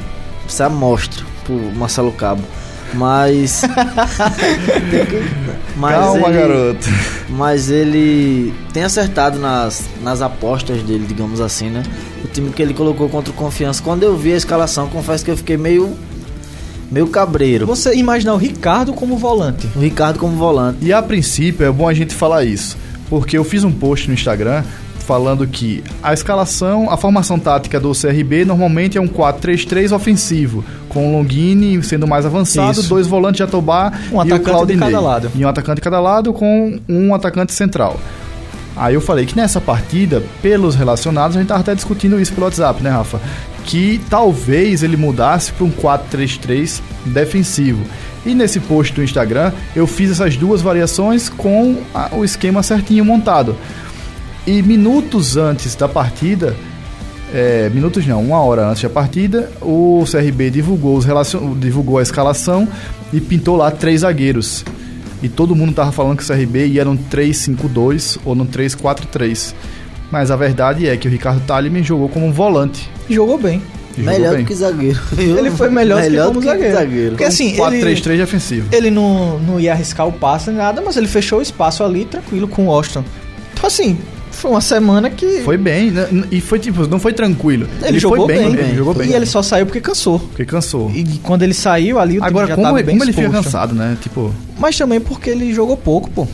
[0.47, 2.43] Você amostra pro Marcelo Cabo.
[2.93, 3.61] Mas.
[5.77, 6.89] mas Calma, ele, garoto.
[7.29, 11.83] Mas ele tem acertado nas, nas apostas dele, digamos assim, né?
[12.23, 13.81] O time que ele colocou contra o Confiança.
[13.81, 15.97] Quando eu vi a escalação, confesso que eu fiquei meio.
[16.91, 17.65] Meio cabreiro.
[17.65, 19.65] Você imaginar o Ricardo como volante?
[19.73, 20.79] O Ricardo como volante.
[20.81, 22.77] E a princípio é bom a gente falar isso.
[23.09, 24.61] Porque eu fiz um post no Instagram
[25.01, 31.09] falando que a escalação, a formação tática do CRB normalmente é um 4-3-3 ofensivo, com
[31.09, 32.89] o Longini sendo mais avançado, Isso.
[32.89, 34.75] dois volantes de Atobá um e o Claudinei.
[34.75, 35.31] De cada lado.
[35.35, 37.99] E um atacante de cada lado com um atacante central.
[38.75, 42.45] Aí eu falei que nessa partida, pelos relacionados, a gente tava até discutindo isso pelo
[42.45, 43.19] WhatsApp, né, Rafa?
[43.65, 47.83] Que talvez ele mudasse para um 4-3-3 defensivo.
[48.25, 53.03] E nesse post do Instagram, eu fiz essas duas variações com a, o esquema certinho
[53.03, 53.55] montado.
[54.45, 56.55] E minutos antes da partida,
[57.33, 61.55] é, minutos não, uma hora antes da partida, o CRB divulgou, os relacion...
[61.57, 62.67] divulgou a escalação
[63.13, 64.65] e pintou lá três zagueiros.
[65.21, 69.53] E todo mundo tava falando que o CRB ia no 3-5-2 ou no 3-4-3.
[70.11, 72.89] Mas a verdade é que o Ricardo Taliman jogou como um volante.
[73.09, 73.61] Jogou bem.
[73.95, 74.43] Jogou melhor bem.
[74.43, 74.99] do que zagueiro.
[75.17, 76.75] Ele foi melhor, melhor do que como do que zagueiro.
[76.75, 77.09] zagueiro.
[77.11, 78.75] Porque assim, 4-3-3 defensivo.
[78.75, 82.03] Ele não, não ia arriscar o passe nem nada, mas ele fechou o espaço ali
[82.03, 83.05] tranquilo com o Austin.
[83.53, 83.97] Então assim,
[84.31, 85.41] foi uma semana que.
[85.41, 86.07] Foi bem, né?
[86.31, 87.67] E foi tipo, não foi tranquilo.
[87.79, 89.09] Ele, ele jogou bem, bem, bem, jogou bem.
[89.09, 90.19] E ele só saiu porque cansou.
[90.19, 90.89] Porque cansou.
[90.91, 93.29] E quando ele saiu ali, o Agora, já como, tava ele, bem como ele fica
[93.29, 93.97] cansado, né?
[94.01, 94.33] Tipo.
[94.57, 96.27] Mas também porque ele jogou pouco, pô.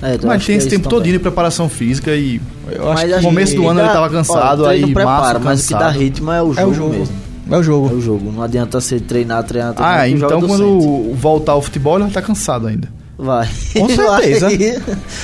[0.00, 2.40] É, Mas tem esse é tempo todo de preparação física e.
[2.70, 5.38] Eu acho mas que no começo do ano ele tava cansado, ó, aí não prepara,
[5.38, 6.90] massa, mas o que dá ritmo é o jogo, é o jogo.
[6.90, 7.14] mesmo.
[7.50, 7.88] É o jogo.
[7.88, 8.32] É o jogo.
[8.32, 10.00] Não adianta você treinar, treinar, treinar.
[10.00, 12.88] Ah, então quando voltar ao futebol ele vai estar tá cansado ainda.
[13.18, 13.48] Vai.
[13.76, 14.46] Com certeza.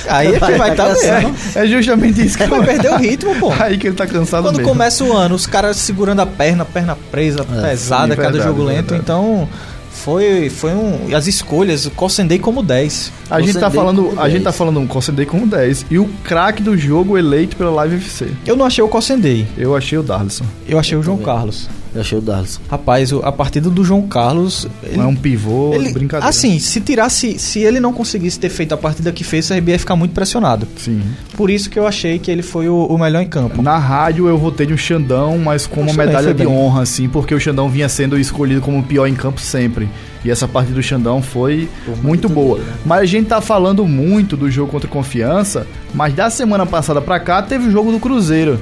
[0.09, 1.35] Aí é que vai estar tá mesmo.
[1.55, 3.53] É justamente isso que vai perder o ritmo, pô.
[3.57, 4.69] Aí que ele tá cansado Quando mesmo.
[4.69, 8.43] começa o ano, os caras segurando a perna, perna presa, É, pesada, sim, cada verdade,
[8.43, 8.89] jogo lento.
[8.89, 9.01] verdade.
[9.01, 9.47] Então,
[9.91, 11.15] foi, foi um.
[11.15, 13.13] As escolhas, o Cossendei como 10.
[13.29, 14.43] A gente tá falando, como a gente 10.
[14.43, 18.27] tá falando um Concedei como 10 e o craque do jogo eleito pela Live FC.
[18.45, 20.43] Eu não achei o Cossendei, Eu achei o Darlison.
[20.67, 21.33] eu achei o João também.
[21.33, 21.69] Carlos.
[21.95, 22.59] Eu achei o Darlison.
[22.69, 24.67] Rapaz, a partida do João Carlos.
[24.83, 26.29] Ele, é um pivô, ele- brincadeira.
[26.29, 27.39] Assim, se tirasse.
[27.39, 30.11] Se ele não conseguisse ter feito a partida que fez, o CRB ia ficar muito
[30.11, 30.67] pressionado.
[30.77, 31.01] Sim.
[31.37, 33.61] Por isso que eu achei que ele foi o, o melhor em campo.
[33.61, 36.47] Na rádio eu votei no Xandão, mas com uma medalha de bem.
[36.47, 39.87] honra, assim, porque o Xandão vinha sendo escolhido como o pior em campo sempre.
[40.25, 41.69] E essa partida do Xandão foi
[42.01, 42.57] muito mérito boa.
[42.57, 42.77] dele, né?
[42.85, 47.19] Mas a gente tá falando muito do jogo contra Confiança, mas da semana passada pra
[47.19, 48.59] cá teve o jogo do Cruzeiro.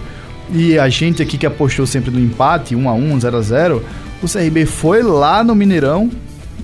[0.52, 3.86] E a gente aqui que apostou sempre no empate, 1 a 1 0 a 0
[4.22, 6.10] o CRB foi lá no Mineirão,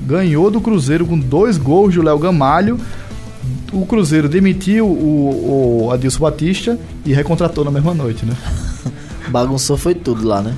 [0.01, 2.79] ganhou do Cruzeiro com dois gols do Léo Gamalho.
[3.73, 8.33] O Cruzeiro demitiu o, o Adilson Batista e recontratou na mesma noite, né?
[9.27, 10.55] Bagunçou foi tudo lá, né?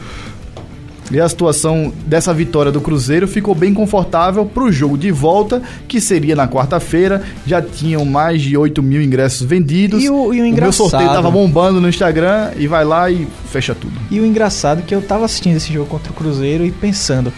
[1.12, 5.62] E a situação dessa vitória do Cruzeiro ficou bem confortável para o jogo de volta,
[5.86, 7.22] que seria na quarta-feira.
[7.46, 10.02] Já tinham mais de 8 mil ingressos vendidos.
[10.02, 10.90] E o, e o meu engraçado.
[10.90, 13.94] sorteio tava bombando no Instagram e vai lá e fecha tudo.
[14.10, 17.34] E o engraçado é que eu tava assistindo esse jogo contra o Cruzeiro e pensando.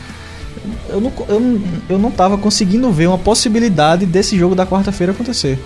[0.88, 5.57] Eu não, eu, eu não tava conseguindo ver uma possibilidade desse jogo da quarta-feira acontecer.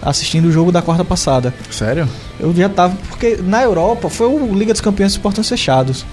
[0.00, 1.52] Assistindo o jogo da quarta passada.
[1.68, 2.08] Sério?
[2.38, 2.96] Eu já tava.
[3.08, 6.06] Porque na Europa foi o Liga dos Campeões de Portões Fechados.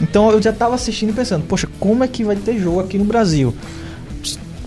[0.00, 2.98] Então eu já tava assistindo e pensando, poxa, como é que vai ter jogo aqui
[2.98, 3.54] no Brasil?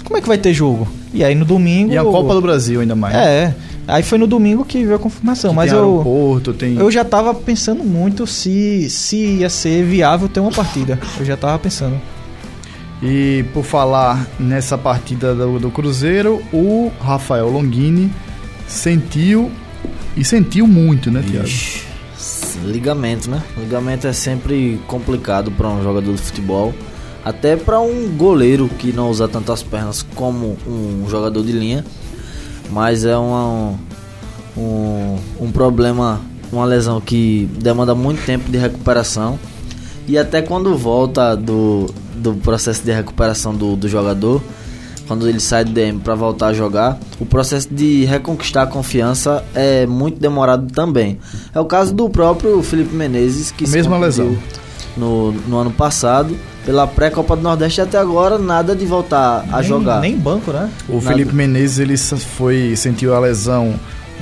[0.03, 0.87] Como é que vai ter jogo?
[1.13, 1.91] E aí no domingo.
[1.91, 3.15] E a Copa do Brasil ainda mais.
[3.15, 3.53] É.
[3.87, 5.51] Aí foi no domingo que veio a confirmação.
[5.51, 5.85] Que mas tem eu.
[5.85, 6.75] aeroporto, tem...
[6.77, 10.99] Eu já tava pensando muito se, se ia ser viável ter uma partida.
[11.19, 11.99] Eu já tava pensando.
[13.01, 18.11] E por falar nessa partida do, do Cruzeiro, o Rafael Longini
[18.67, 19.51] sentiu
[20.15, 21.86] e sentiu muito, né, Thiago?
[22.63, 23.43] Ligamento, né?
[23.57, 26.73] Ligamento é sempre complicado para um jogador de futebol,
[27.23, 31.85] até para um goleiro que não usa tanto as pernas como um jogador de linha.
[32.69, 33.75] Mas é uma,
[34.57, 39.39] um, um problema, uma lesão que demanda muito tempo de recuperação.
[40.07, 44.41] E até quando volta do, do processo de recuperação do, do jogador,
[45.07, 49.43] quando ele sai do DM para voltar a jogar, o processo de reconquistar a confiança
[49.55, 51.17] é muito demorado também.
[51.53, 54.37] É o caso do próprio Felipe Menezes, que se Mesma lesão.
[54.95, 56.35] No, no ano passado,
[56.65, 60.01] pela pré-Copa do Nordeste, e até agora nada de voltar a nem, jogar.
[60.01, 60.69] Nem banco, né?
[60.89, 61.07] O Nada.
[61.07, 63.75] Felipe Menezes ele foi sentiu a lesão,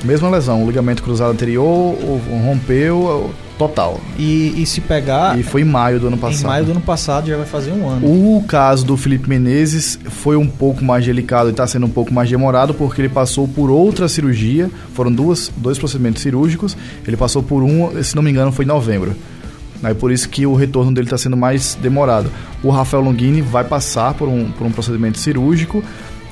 [0.04, 1.96] mesma lesão, o ligamento cruzado anterior,
[2.44, 4.00] rompeu total.
[4.18, 6.46] E, e se pegar, E foi em maio do ano em passado.
[6.46, 8.06] maio do ano passado já vai fazer um ano.
[8.06, 12.12] O caso do Felipe Menezes foi um pouco mais delicado e está sendo um pouco
[12.12, 14.70] mais demorado porque ele passou por outra cirurgia.
[14.94, 16.76] Foram duas, dois procedimentos cirúrgicos.
[17.06, 19.14] Ele passou por um, se não me engano, foi em novembro.
[19.82, 22.30] Aí por isso que o retorno dele está sendo mais demorado.
[22.62, 25.82] O Rafael Longini vai passar por um, por um procedimento cirúrgico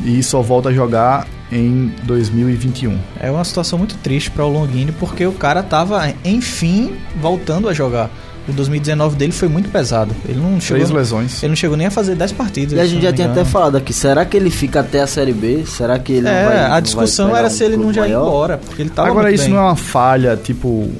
[0.02, 2.98] e só volta a jogar em 2021.
[3.20, 7.72] É uma situação muito triste para o Longini, porque o cara tava, enfim, voltando a
[7.74, 8.10] jogar.
[8.46, 10.14] O 2019 dele foi muito pesado.
[10.28, 11.42] Ele não chegou, Três lesões.
[11.42, 12.76] ele não chegou nem a fazer 10 partidas.
[12.76, 15.32] E a gente já tinha até falado aqui, será que ele fica até a Série
[15.32, 15.64] B?
[15.66, 18.14] Será que ele não É, vai a discussão era um se ele não já ia
[18.18, 18.26] maior?
[18.28, 19.54] embora, porque ele tava Agora muito isso bem.
[19.54, 20.90] não é uma falha, tipo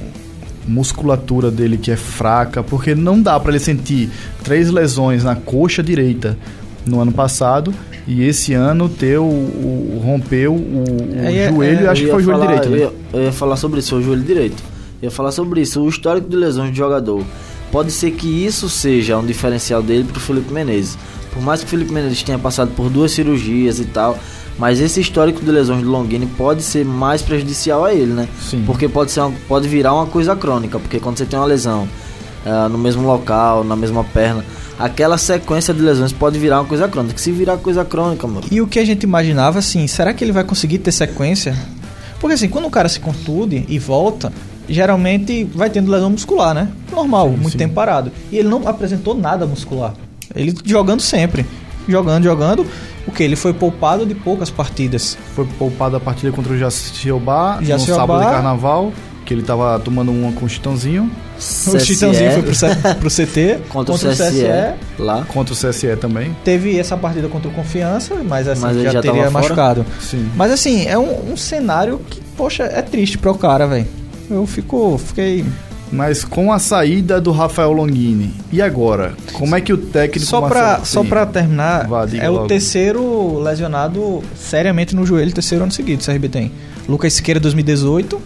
[0.66, 4.11] musculatura dele que é fraca, porque não dá pra ele sentir
[4.42, 6.38] três lesões na coxa direita
[6.86, 7.74] no ano passado
[8.07, 12.02] e esse ano ter o, o- rompeu o, o É, é, joelho, é, eu acho
[12.02, 12.78] Eu que foi o joelho falar- direito, eu né?
[13.12, 14.62] ia, eu ia falar sobre isso, foi o joelho direito.
[15.02, 17.22] Eu ia falar sobre isso, o histórico de lesões do jogador.
[17.72, 20.96] Pode ser que isso seja um diferencial dele pro Felipe Menezes.
[21.32, 24.16] Por mais que o Felipe Menezes tenha passado por duas cirurgias e tal,
[24.59, 28.28] mas esse histórico de lesões do Longini pode ser mais prejudicial a ele, né?
[28.40, 28.62] Sim.
[28.64, 31.88] Porque pode, ser uma- pode virar uma coisa crônica, porque quando você tem uma lesão
[32.45, 34.45] ah, no mesmo local, na mesma perna,
[34.78, 37.18] aquela sequência de lesões pode virar uma coisa crônica.
[37.18, 38.47] Se virar coisa crônica, mano.
[38.51, 41.57] E o que a gente imaginava, assim, será que ele vai conseguir ter sequência?
[42.20, 44.32] Porque assim, quando o cara se contude e volta,
[44.68, 46.68] geralmente vai tendo lesão muscular, né?
[46.90, 47.59] Normal, Sim, muito sim.
[47.59, 48.11] tempo parado.
[48.30, 49.95] E ele não apresentou nada muscular.
[50.34, 51.45] Ele jogando sempre.
[51.86, 52.66] Jogando, jogando.
[53.07, 53.22] O que?
[53.22, 55.18] Ele foi poupado de poucas partidas.
[55.34, 58.92] Foi poupado a partida contra o Jaciobá no sábado de carnaval,
[59.26, 62.66] que ele tava tomando uma com o Chitãozinho, O Chitãozinho foi pro, C-
[63.01, 63.59] pro CT.
[63.68, 64.45] contra, o CSE,
[64.99, 65.24] lá.
[65.28, 66.35] contra o CSE também.
[66.45, 69.85] Teve essa partida contra o Confiança, mas assim, Mas já, já teria machucado.
[70.01, 70.28] Sim.
[70.37, 73.87] Mas assim, é um, um cenário que, poxa, é triste para o cara, velho.
[74.30, 75.45] Eu fico, fiquei
[75.93, 79.12] Mas com a saída do Rafael Longini, e agora?
[79.35, 82.47] Como é que o técnico Só pra, Marcelo- só pra terminar, Vá, é o logo.
[82.49, 86.53] terceiro lesionado seriamente no joelho, terceiro ano seguido, o CRB tem.
[86.89, 88.20] Lucas Siqueira 2018,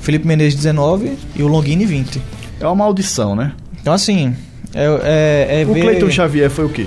[0.00, 2.20] Felipe Menezes 19 e o Longini 20.
[2.64, 3.52] É uma maldição, né?
[3.80, 4.34] Então assim,
[4.74, 5.82] é, é, é O ver...
[5.82, 6.86] Cleiton Xavier foi o quê?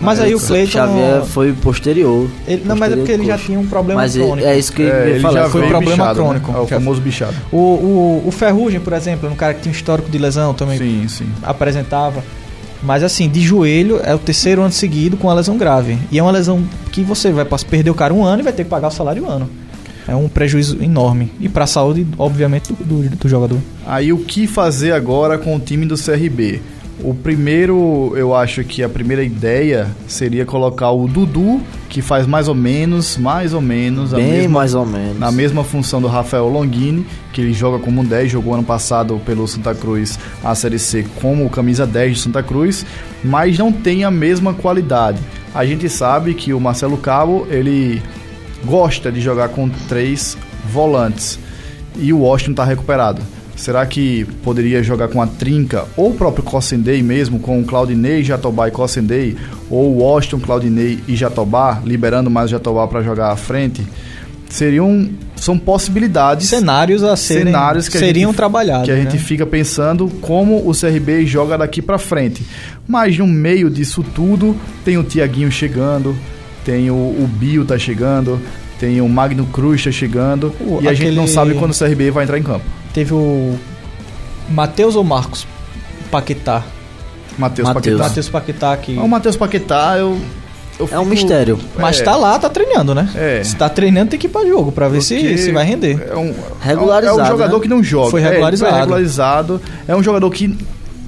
[0.00, 0.70] Mas aí o Cleiton...
[0.72, 2.28] Xavier foi posterior.
[2.46, 4.46] Ele, não, mas é porque ele já Posterior tinha um problema Mas é- crônico.
[4.48, 6.52] é isso que É, ele já foi veio problema bichado, crônico.
[6.52, 6.58] Né?
[6.58, 7.34] É o famoso bichado.
[7.50, 10.54] O, o, o Ferrugem, por exemplo, era um cara que tinha um histórico de lesão
[10.54, 11.26] também Sim, sim.
[11.42, 12.22] apresentava.
[12.82, 15.98] Mas assim, de joelho é o terceiro ano seguido com uma lesão grave.
[16.12, 16.62] E é uma lesão
[16.92, 19.24] que você vai perder o cara um ano e vai ter que pagar o salário
[19.24, 19.48] um ano.
[20.08, 21.32] É um prejuízo enorme.
[21.40, 23.58] E pra saúde, obviamente, do, do, do jogador.
[23.86, 26.60] Aí o que fazer agora com o time do CRB?
[27.04, 32.48] O primeiro, eu acho que a primeira ideia seria colocar o Dudu, que faz mais
[32.48, 35.18] ou menos, mais ou menos, a Bem mesma, mais ou menos.
[35.18, 39.20] na mesma função do Rafael Longini, que ele joga como um 10, jogou ano passado
[39.26, 42.86] pelo Santa Cruz a Série C como camisa 10 de Santa Cruz,
[43.22, 45.18] mas não tem a mesma qualidade.
[45.54, 48.02] A gente sabe que o Marcelo Cabo, ele
[48.64, 50.36] gosta de jogar com três
[50.72, 51.38] volantes
[51.98, 53.22] e o Washington está recuperado.
[53.56, 58.22] Será que poderia jogar com a Trinca ou o próprio Cossendei mesmo, com o Claudinei,
[58.22, 59.34] Jatobá e Cossendei,
[59.70, 63.82] ou o Washington, Claudinei e Jatobá, liberando mais o Jatobá para jogar à frente?
[64.50, 68.84] Seriam são possibilidades Cenários a serem, cenários que seriam gente- trabalhados.
[68.86, 69.18] que a gente né?
[69.18, 72.44] fica pensando como o CRB joga daqui pra frente.
[72.86, 74.54] Mas no meio disso tudo,
[74.84, 76.14] tem o Tiaguinho chegando,
[76.66, 78.38] tem o, o Bio tá chegando,
[78.78, 82.10] tem o Magno Cruz tá chegando, O- e a gente não sabe quando o CRB
[82.10, 82.64] vai entrar em campo.
[82.92, 83.56] Teve o
[84.50, 85.46] Matheus ou Marcos
[86.10, 86.62] Paquetá.
[87.38, 87.96] Matheus Matheus.
[87.98, 88.08] Paquetá.
[88.08, 88.96] Matheus Paquetá que...
[88.98, 90.18] O Matheus Paquetá, eu,
[90.80, 91.58] eu É um fico- mistério.
[91.78, 93.08] Mas é, tá lá, tá treinando, né?
[93.14, 93.44] É.
[93.44, 96.08] Se tá treinando, tem que ir pra jogo pra ver se, porque se vai render.
[96.10, 97.62] É um, Regularizado, É um jogador né?
[97.62, 98.10] que não joga.
[98.10, 98.76] Foi É, regularizado.
[98.76, 99.60] regularizado.
[99.86, 100.56] É um jogador que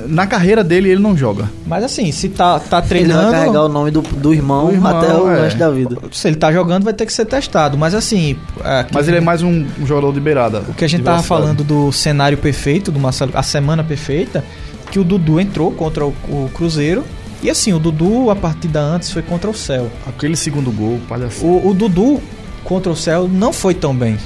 [0.07, 1.51] na carreira dele ele não joga.
[1.67, 3.31] Mas assim, se tá, tá Ele treinando...
[3.31, 5.41] vai carregar o nome do, do irmão, Do irmão, até o é.
[5.43, 5.97] resto da vida.
[6.13, 7.77] Se ele tá jogando, vai ter que ser testado.
[7.77, 8.37] Mas assim.
[8.65, 10.63] é, que- Mas ele é mais um, um jogador de beirada.
[10.69, 14.45] O que a gente tava falando do cenário perfeito, do Marcelo, a semana perfeita,
[14.91, 17.05] que o Dudu entrou contra o, o Cruzeiro.
[17.43, 19.89] E assim, o Dudu, a partida antes, foi contra o Céu.
[20.07, 21.47] Aquele segundo gol, palhaçada.
[21.47, 22.21] O, o Dudu
[22.65, 24.17] contra o Céu não foi tão bem.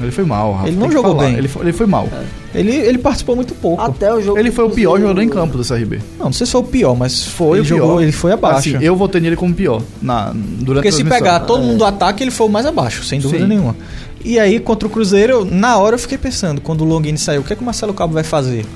[0.00, 0.68] Ele foi mal, Rafa.
[0.68, 1.28] Ele não jogou falar.
[1.28, 1.36] bem.
[1.36, 2.08] Ele foi, ele foi mal.
[2.54, 3.82] Ele, ele participou muito pouco.
[3.82, 4.38] Até o jogo.
[4.38, 6.00] Ele foi o pior jogador em campo do CRB.
[6.18, 7.78] Não, não sei se foi o pior, mas Foi ele o pior.
[7.78, 8.76] jogou, ele foi abaixo.
[8.76, 9.82] Assim, eu votei nele como pior.
[10.02, 13.04] Na, durante Porque a se pegar todo mundo do ataque, ele foi o mais abaixo,
[13.04, 13.48] sem dúvida Sim.
[13.48, 13.76] nenhuma.
[14.24, 17.44] E aí, contra o Cruzeiro, na hora eu fiquei pensando, quando o Longini saiu, o
[17.44, 18.66] que, é que o Marcelo Cabo vai fazer?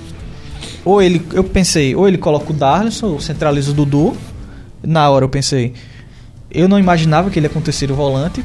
[0.84, 4.16] Ou ele, eu pensei, ou ele coloca o Darlison, centraliza o Dudu.
[4.82, 5.72] Na hora eu pensei,
[6.50, 8.44] eu não imaginava que ele ia acontecer o volante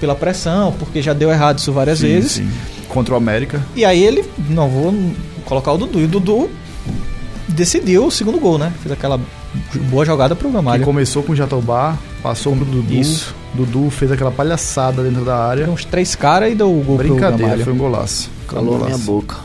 [0.00, 2.32] pela pressão, porque já deu errado isso várias Sim, vezes.
[2.32, 2.48] sim.
[2.88, 3.62] Contra o América.
[3.76, 4.92] E aí ele, não vou
[5.44, 6.00] colocar o Dudu.
[6.00, 6.50] E o Dudu
[7.48, 8.72] decidiu o segundo gol, né?
[8.82, 9.20] Fez aquela
[9.90, 10.84] boa jogada pro Que Gamalho.
[10.84, 12.92] começou com o Jatobá, passou pro Dudu.
[12.94, 13.34] Isso.
[13.54, 15.68] Dudu fez aquela palhaçada dentro da área.
[15.68, 17.64] Uns três caras e deu o gol pro Brincadeira, Gamalho.
[17.64, 18.30] foi um golaço.
[18.44, 19.36] Um Calou a minha boca.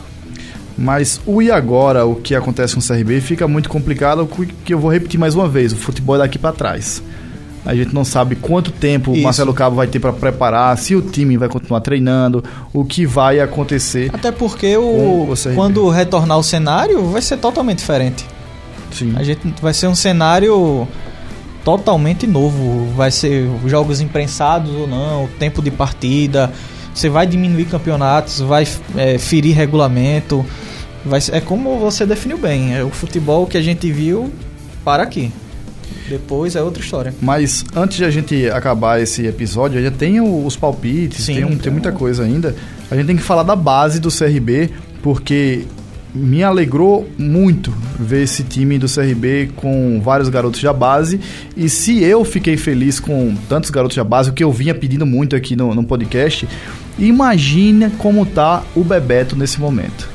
[0.78, 4.28] Mas o e agora, o que acontece com o CRB, fica muito complicado,
[4.64, 7.02] que eu vou repetir mais uma vez, o futebol é daqui pra trás.
[7.66, 9.22] A gente não sabe quanto tempo o.
[9.22, 12.42] Marcelo Cabo vai ter pra preparar, se o time vai continuar treinando,
[12.72, 14.08] o que vai acontecer.
[14.12, 18.24] Até porque o, o quando retornar o cenário vai ser totalmente diferente.
[18.92, 19.14] Sim.
[19.16, 20.86] A gente vai ser um cenário
[21.64, 22.86] totalmente novo.
[22.94, 26.52] Vai ser jogos imprensados ou não, o tempo de partida.
[26.94, 30.46] Você vai diminuir campeonatos, vai é, ferir regulamento.
[31.04, 32.76] Vai é como você definiu bem.
[32.76, 34.32] É o futebol que a gente viu
[34.84, 35.32] para aqui.
[36.08, 37.14] Depois é outra história.
[37.20, 41.48] Mas antes de a gente acabar esse episódio, ainda tem os palpites, Sim, tem, um-
[41.50, 42.54] tem tem muita coisa ainda.
[42.90, 44.70] A gente tem que falar da base do CRB,
[45.02, 45.64] porque
[46.14, 51.20] me alegrou muito ver esse time do CRB com vários garotos da base.
[51.56, 55.04] E se eu fiquei feliz com tantos garotos da base, o que eu vinha pedindo
[55.04, 56.48] muito aqui no, no podcast,
[56.98, 60.08] imagina como tá o Bebeto nesse momento.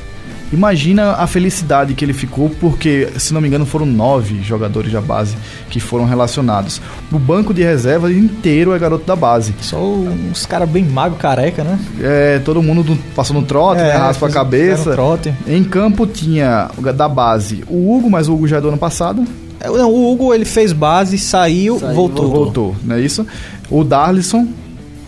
[0.51, 4.99] Imagina a felicidade que ele ficou, porque, se não me engano, foram nove jogadores da
[4.99, 5.35] base
[5.69, 6.81] que foram relacionados.
[7.11, 9.55] O banco de reserva inteiro é garoto da base.
[9.61, 11.79] Só uns caras bem magro, careca, né?
[12.01, 14.91] É, todo mundo do, passou no trote, né, raspa a cabeça.
[14.91, 15.33] trote.
[15.47, 19.25] Em campo tinha da base o Hugo, mas o Hugo já é do ano passado.
[19.59, 22.29] É, não, o Hugo ele fez base, saiu, Saiu, voltou.
[22.29, 23.25] Voltou, não é isso?
[23.69, 24.47] O Darlison,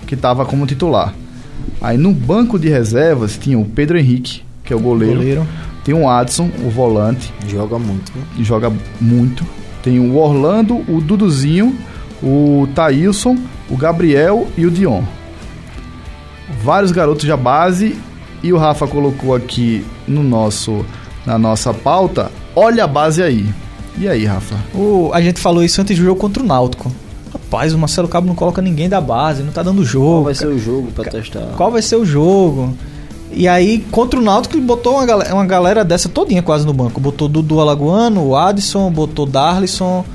[0.08, 1.14] que estava como titular.
[1.82, 5.16] Aí no banco de reservas tinha o Pedro Henrique, que é o goleiro.
[5.16, 5.48] Goleiro.
[5.84, 7.34] Tem o Adson, o volante.
[7.48, 8.12] Joga muito.
[8.36, 9.46] que joga muito.
[9.82, 11.78] Tem o Orlando, o Duduzinho,
[12.22, 13.38] o Thailson,
[13.70, 15.04] o Gabriel e o Dion.
[16.64, 17.96] Vários garotos da base.
[18.42, 20.86] E o Rafa colocou aqui no nosso
[21.26, 23.46] na nossa pauta, olha a base aí.
[23.98, 24.56] E aí, Rafa?
[24.74, 26.92] O, a gente falou isso antes do jogo contra o Náutico.
[27.32, 30.08] Rapaz, o Marcelo Cabo não coloca ninguém da base, não tá dando jogo.
[30.08, 31.54] Qual vai ser o jogo pra testar?
[31.56, 32.76] Qual vai ser o jogo?
[33.36, 36.74] E aí, contra o Náutico, ele botou uma galera, uma galera dessa todinha quase no
[36.74, 37.00] banco.
[37.00, 40.06] Botou Dudu Alagoano, o Adson, botou Darlison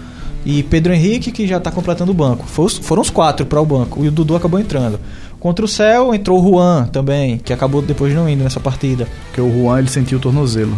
[0.45, 2.47] e Pedro Henrique, que já tá completando o banco.
[2.47, 4.05] foram os quatro para o banco.
[4.05, 5.01] E o Dudu acabou entrando.
[5.41, 9.07] Contra o Céu entrou o Juan também, que acabou depois não indo nessa partida.
[9.27, 10.77] Porque o Juan ele sentiu o tornozelo.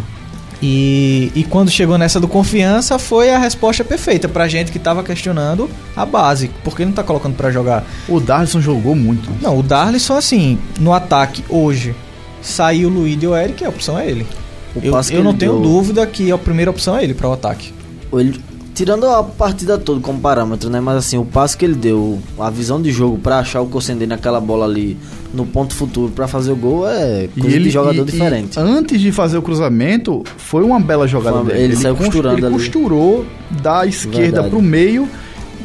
[0.62, 5.02] E, e quando chegou nessa do confiança, foi a resposta perfeita pra gente que tava
[5.02, 6.50] questionando a base.
[6.62, 7.84] Por que não tá colocando para jogar?
[8.08, 9.30] O Darlison jogou muito.
[9.40, 11.94] Não, o Darlison, assim, no ataque hoje,
[12.42, 14.26] saiu o Luiz e o Eric, a opção é ele.
[14.74, 15.62] O eu, eu não tenho deu...
[15.62, 17.72] dúvida que a primeira opção é ele para o ataque.
[18.12, 18.40] Ele,
[18.74, 20.80] tirando a partida toda como parâmetro, né?
[20.80, 24.06] Mas assim, o passo que ele deu, a visão de jogo para achar o Cossendê
[24.06, 24.96] naquela bola ali
[25.34, 28.58] no ponto futuro para fazer o gol é coisa ele, de jogador e, diferente.
[28.58, 31.58] E antes de fazer o cruzamento, foi uma bela jogada uma, dele.
[31.58, 32.54] Ele, ele saiu costurando ele ali.
[32.54, 33.26] costurou
[33.62, 35.08] da esquerda para o meio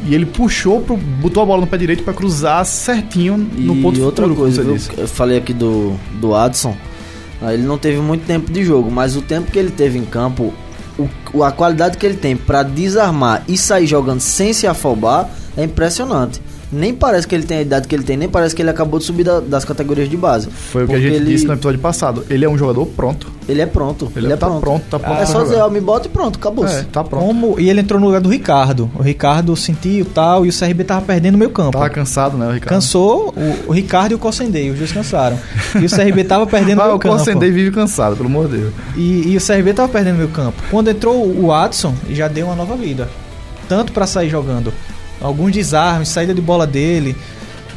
[0.04, 3.82] e ele puxou, pro, botou a bola no pé direito para cruzar certinho no e
[3.82, 6.76] ponto outra futuro, coisa, eu, eu falei aqui do, do Adson,
[7.40, 10.04] ah, ele não teve muito tempo de jogo, mas o tempo que ele teve em
[10.04, 10.52] campo,
[11.32, 15.64] o, a qualidade que ele tem para desarmar e sair jogando sem se afobar é
[15.64, 16.40] impressionante
[16.72, 18.98] nem parece que ele tem a idade que ele tem, nem parece que ele acabou
[18.98, 20.48] de subir da, das categorias de base.
[20.50, 21.24] Foi o que a gente ele...
[21.26, 22.24] disse no episódio passado.
[22.28, 23.30] Ele é um jogador pronto.
[23.48, 24.10] Ele é pronto.
[24.16, 24.60] Ele, ele é tá pronto.
[24.60, 26.66] pronto tá pronto é só dizer, ó, me bota e pronto, acabou.
[26.66, 27.24] É, tá pronto.
[27.24, 27.60] Como...
[27.60, 28.90] E ele entrou no lugar do Ricardo.
[28.94, 31.72] O Ricardo sentiu tal, e o CRB tava perdendo o meio campo.
[31.72, 32.70] Tava cansado, né, o Ricardo?
[32.70, 35.38] Cansou o, o Ricardo e o Cossendei, os dois cansaram.
[35.80, 37.14] E o CRB tava perdendo o meio campo.
[37.14, 38.74] o Cossendei vive cansado, pelo amor de Deus.
[38.96, 40.60] E, e o CRB tava perdendo o meio campo.
[40.70, 43.08] Quando entrou o Watson, já deu uma nova vida.
[43.68, 44.72] Tanto para sair jogando.
[45.20, 47.16] Alguns desarmes, saída de bola dele.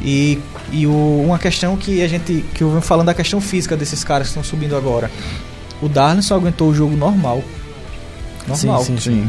[0.02, 0.38] E,
[0.72, 2.44] e o, uma questão que a gente.
[2.54, 5.10] que eu venho falando da questão física desses caras que estão subindo agora.
[5.82, 7.42] O Darlin só aguentou o jogo normal.
[8.46, 8.84] Normal.
[8.84, 9.28] Sim, sim, sim.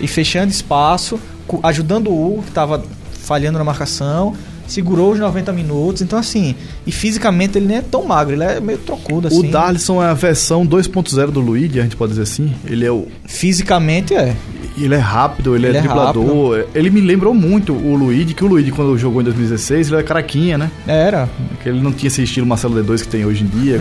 [0.00, 1.20] E fechando espaço,
[1.62, 4.34] ajudando o Hugo, que estava falhando na marcação
[4.66, 6.02] segurou os 90 minutos.
[6.02, 6.54] Então, assim,
[6.86, 9.38] e fisicamente ele nem é tão magro, ele é meio trocudo, assim.
[9.38, 12.54] O Darlison é a versão 2.0 do Luigi, a gente pode dizer assim.
[12.64, 13.06] Ele é o.
[13.26, 14.34] Fisicamente é.
[14.76, 16.56] Ele é rápido, ele, é ele é, é driblador.
[16.56, 16.68] Rápido.
[16.74, 20.04] Ele me lembrou muito o Luigi, que o Luigi, quando jogou em 2016, ele era
[20.04, 20.70] caraquinha, né?
[20.86, 21.28] Era.
[21.62, 23.80] Que ele não tinha esse estilo Marcelo D2 que tem hoje em dia.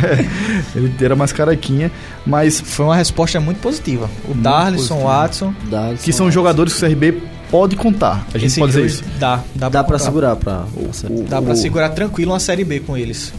[0.74, 1.90] ele era mais caraquinha,
[2.24, 2.60] mas.
[2.60, 4.08] Foi uma resposta muito positiva.
[4.28, 5.54] O Darlison, o Watson.
[5.70, 6.34] Darlison, que são Watson.
[6.34, 8.26] jogadores que o CRB pode contar.
[8.32, 9.04] A gente Esse pode dizer isso.
[9.18, 10.64] Dá, dá, dá para segurar para
[11.28, 13.32] dá para segurar tranquilo uma série B com eles.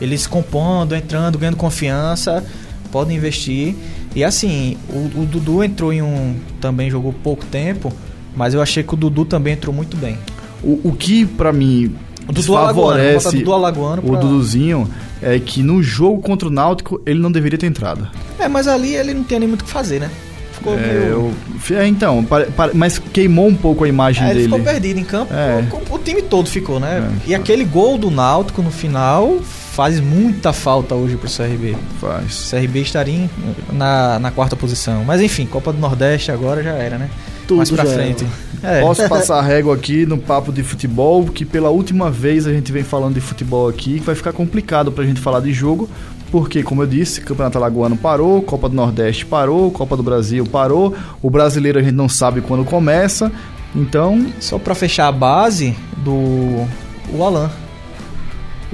[0.00, 2.44] Eles compondo, entrando, ganhando confiança,
[2.92, 3.74] podem investir.
[4.18, 7.92] E assim, o, o Dudu entrou em um também jogou pouco tempo,
[8.34, 10.18] mas eu achei que o Dudu também entrou muito bem.
[10.60, 11.94] O, o que para mim
[12.28, 14.12] o Dudu favorece Dudu Alagoano pra...
[14.12, 14.90] o Duduzinho
[15.22, 18.08] é que no jogo contra o Náutico ele não deveria ter entrado.
[18.40, 20.10] É, mas ali ele não tinha nem muito o que fazer, né?
[20.50, 21.32] ficou é, meio...
[21.70, 21.76] eu...
[21.76, 22.26] é, então,
[22.74, 24.40] mas queimou um pouco a imagem é, dele.
[24.40, 25.64] Ele ficou perdido em campo, é.
[25.90, 27.08] o, o, time todo ficou, né?
[27.24, 29.38] É, e aquele gol do Náutico no final
[29.78, 31.76] faz muita falta hoje pro CRB.
[32.00, 32.48] Faz.
[32.48, 33.30] O CRB estaria
[33.72, 35.04] na, na quarta posição.
[35.04, 37.08] Mas enfim, Copa do Nordeste agora já era, né?
[37.46, 38.26] Tudo Mais pra frente.
[38.60, 38.80] É.
[38.80, 42.72] Posso passar a régua aqui no papo de futebol, que pela última vez a gente
[42.72, 45.88] vem falando de futebol aqui, que vai ficar complicado pra gente falar de jogo,
[46.28, 50.92] porque, como eu disse, Campeonato Alagoano parou, Copa do Nordeste parou, Copa do Brasil parou,
[51.22, 53.30] o brasileiro a gente não sabe quando começa,
[53.76, 54.26] então.
[54.40, 56.66] Só para fechar a base do
[57.12, 57.48] o Alan.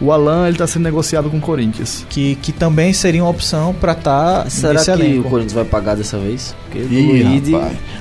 [0.04, 2.04] O Alan ele tá sendo negociado com o Corinthians.
[2.10, 5.26] Que, que também seria uma opção para estar tá Será que elenco.
[5.26, 6.54] o Corinthians vai pagar dessa vez?
[6.64, 7.54] Porque Ih, Luide...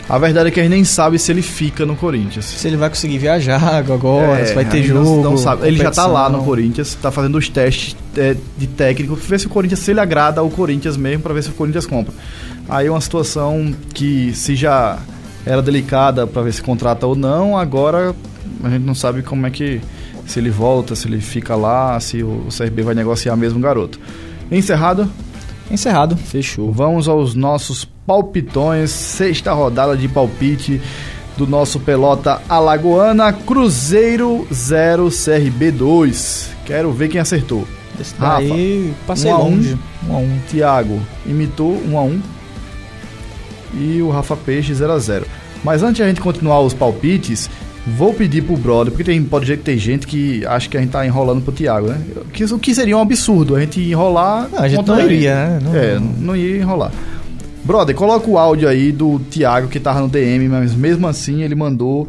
[0.10, 2.43] A verdade é que a gente nem sabe se ele fica no Corinthians.
[2.43, 5.04] Se ele vai conseguir viajar agora, é, se vai ter jogo.
[5.04, 5.66] Não, não sabe.
[5.66, 9.47] Ele já tá lá no Corinthians, tá fazendo os testes é, de técnico, ver se
[9.47, 12.14] o Corinthians se ele agrada ao Corinthians mesmo, para ver se o Corinthians compra.
[12.68, 14.99] Aí é uma situação que se já
[15.45, 18.14] era delicada para ver se contrata ou não, agora
[18.64, 19.82] a gente não sabe como é que
[20.26, 24.00] se ele volta, se ele fica lá, se o CRB vai negociar mesmo o garoto.
[24.52, 25.10] Encerrado?
[25.70, 26.16] Encerrado.
[26.16, 26.72] Fechou.
[26.72, 30.82] Vamos aos nossos palpitões, sexta rodada de palpite
[31.38, 36.52] do nosso pelota alagoana, Cruzeiro 0 CRB 2.
[36.66, 37.68] Quero ver quem acertou.
[38.00, 38.46] Esse Rafa,
[39.06, 39.78] passei um longe.
[40.08, 40.24] 1 um a 1.
[40.24, 40.40] Um.
[40.50, 42.22] Thiago imitou 1 um a 1.
[43.76, 45.26] E o Rafa Peixe 0 a 0.
[45.64, 47.50] Mas antes de a gente continuar os palpites,
[47.86, 51.06] Vou pedir pro brother, porque tem, pode ter gente que acha que a gente tá
[51.06, 52.02] enrolando pro Thiago, né?
[52.32, 54.48] Que, o que seria um absurdo a gente enrolar.
[54.50, 55.60] Não, a gente não iria, né?
[55.62, 56.92] Não, é, não ia enrolar.
[57.64, 61.56] Brother, coloca o áudio aí do Thiago que tava no DM, mas mesmo assim ele
[61.56, 62.08] mandou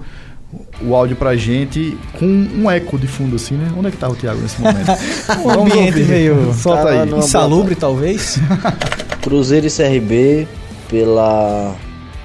[0.80, 3.72] o áudio pra gente com um eco de fundo assim, né?
[3.76, 4.92] Onde é que tava o Thiago nesse momento?
[5.44, 7.10] um ambiente meio solta aí.
[7.10, 8.38] Insalubre, talvez.
[9.22, 10.46] Cruzeiro e CRB,
[10.88, 11.74] pela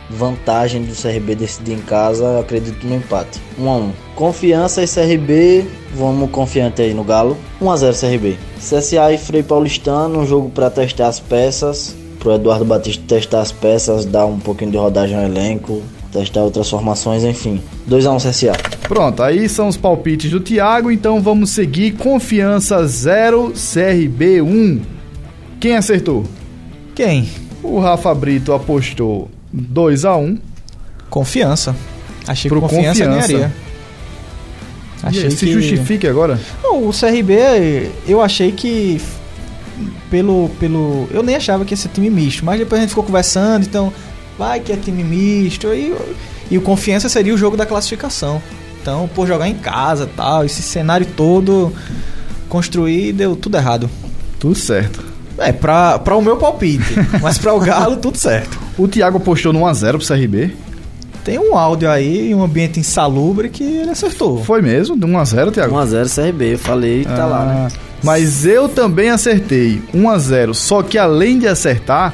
[0.09, 3.39] vantagem do CRB decidir em casa, acredito no empate.
[3.57, 3.91] 1 a 1.
[4.15, 7.37] Confiança e CRB, vamos confiante aí no Galo.
[7.61, 8.37] 1 a 0 CRB.
[8.57, 13.51] CSA e Frei Paulistano, um jogo para testar as peças, pro Eduardo Batista testar as
[13.51, 15.81] peças, dar um pouquinho de rodagem ao elenco,
[16.11, 17.61] testar outras formações, enfim.
[17.85, 18.53] 2 a 1 CSA.
[18.87, 24.81] Pronto, aí são os palpites do Thiago, então vamos seguir Confiança 0, CRB 1.
[25.59, 26.23] Quem acertou?
[26.95, 27.29] Quem?
[27.61, 30.37] O Rafa Brito apostou 2 a 1
[31.09, 31.75] Confiança.
[32.27, 33.27] Achei Pro que confiança, Confiança.
[33.27, 33.53] ganharia.
[35.11, 36.39] E aí, se justifique agora.
[36.61, 39.01] Não, o CRB, eu achei que
[40.11, 43.03] pelo pelo eu nem achava que ia ser time misto, mas depois a gente ficou
[43.03, 43.93] conversando, então
[44.37, 45.95] vai que é time misto e,
[46.51, 48.41] e o confiança seria o jogo da classificação.
[48.81, 51.73] Então, por jogar em casa, tal, esse cenário todo
[52.47, 53.89] construir deu tudo errado.
[54.39, 55.03] Tudo certo.
[55.37, 58.59] É, pra, pra o meu palpite, mas pra o Galo tudo certo.
[58.79, 60.55] O Thiago apostou no 1x0 pro CRB.
[61.23, 64.41] Tem um áudio aí, um ambiente insalubre que ele acertou.
[64.43, 64.97] Foi mesmo?
[64.97, 65.75] De 1x0, Thiago?
[65.75, 67.67] 1x0 CRB, eu falei, tá lá, né?
[67.69, 70.53] Ah, Mas eu também acertei 1x0.
[70.53, 72.13] Só que além de acertar,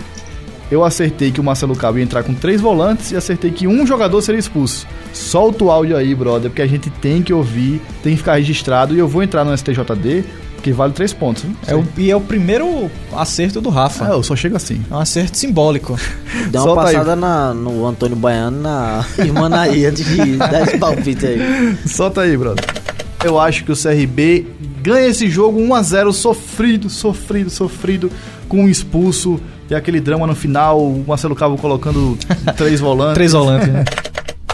[0.72, 3.86] eu acertei que o Marcelo Cabo ia entrar com três volantes e acertei que um
[3.86, 4.88] jogador seria expulso.
[5.13, 8.95] Solta o áudio aí, brother, porque a gente tem que ouvir, tem que ficar registrado.
[8.95, 10.26] E eu vou entrar no STJD,
[10.66, 11.45] que vale três pontos.
[11.68, 14.05] É o, e é o primeiro acerto do Rafa.
[14.05, 14.84] Ah, eu só chego assim.
[14.89, 15.95] É um acerto simbólico.
[16.49, 16.93] Dá uma Solta aí.
[16.95, 21.78] passada na- no Antônio Baiano na Irmanaí antes de dar esse palpite aí.
[21.86, 22.66] Solta aí, brother.
[23.24, 24.47] Eu acho que o CRB
[24.82, 28.11] ganha esse jogo 1x0 sofrido, sofrido, sofrido,
[28.49, 29.39] com um expulso
[29.70, 32.18] e aquele drama no final, o Marcelo Cabo colocando
[32.57, 33.13] três volantes.
[33.13, 33.86] Três volantes, né?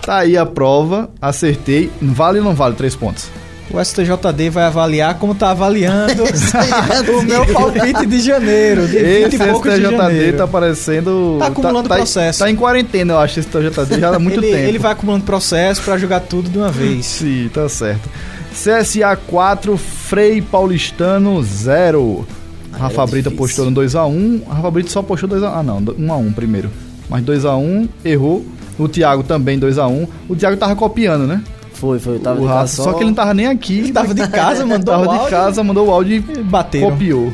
[0.01, 1.89] Tá aí a prova, acertei.
[2.01, 3.29] Vale ou não vale três pontos?
[3.73, 8.87] O STJD vai avaliar como tá avaliando o meu palpite de janeiro.
[8.87, 10.37] De 20 Esse STJD janeiro.
[10.37, 11.37] tá parecendo.
[11.39, 12.39] Tá acumulando tá, processo.
[12.39, 14.67] Tá em quarentena, eu acho, esse STJD já há muito ele, tempo.
[14.67, 17.05] ele vai acumulando processo pra jogar tudo de uma vez.
[17.21, 18.09] Sim, tá certo.
[18.51, 22.27] CSA 4, Frei Paulistano 0.
[22.73, 23.63] Rafa era Brito difícil.
[23.63, 24.47] apostou no 2x1.
[24.47, 25.51] Rafa Brito só apostou 2x1.
[25.53, 26.69] Ah, não, 1x1 primeiro.
[27.09, 28.45] Mas 2x1, errou.
[28.77, 30.07] O Thiago também 2x1.
[30.27, 31.41] O Thiago tava copiando, né?
[31.81, 32.93] Foi, foi, eu tava o de Rafa, casa só...
[32.93, 33.79] que ele não tava nem aqui.
[33.79, 36.91] Ele tava de casa, mandou tava o de áudio casa, mandou o áudio e bateram.
[36.91, 37.33] copiou.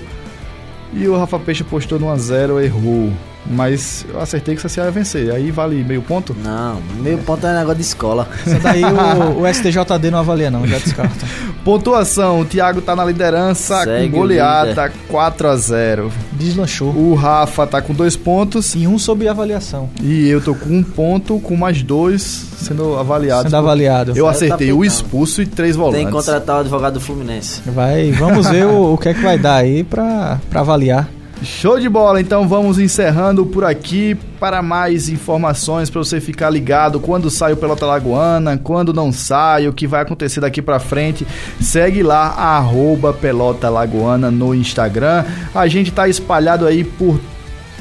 [0.93, 3.11] E o Rafa Peixe apostou no 1x0, errou.
[3.49, 5.31] Mas eu acertei que o CSA ia vencer.
[5.31, 6.35] Aí vale meio ponto?
[6.43, 8.27] Não, meio ponto é negócio de escola.
[8.45, 11.25] Isso daí o, o STJD não avalia não, já descarta.
[11.63, 16.09] Pontuação: o Thiago tá na liderança Segue com o goleada 4x0.
[16.33, 16.89] Deslanchou.
[16.89, 18.75] O Rafa tá com dois pontos.
[18.75, 19.89] E um sob avaliação.
[20.01, 23.43] E eu tô com um ponto, com mais dois sendo avaliados.
[23.43, 24.13] Sendo avaliado.
[24.15, 25.99] Eu Tá acertei o expulso e três volantes.
[25.99, 27.61] Tem que contratar o advogado do Fluminense.
[27.65, 31.07] Vai, vamos ver o, o que é que vai dar aí pra, pra avaliar.
[31.43, 34.17] Show de bola, então vamos encerrando por aqui.
[34.39, 39.67] Para mais informações, para você ficar ligado quando sai o Pelota Lagoana, quando não sai,
[39.67, 41.25] o que vai acontecer daqui para frente,
[41.59, 45.25] segue lá, arroba Pelota Lagoana no Instagram.
[45.55, 47.19] A gente tá espalhado aí por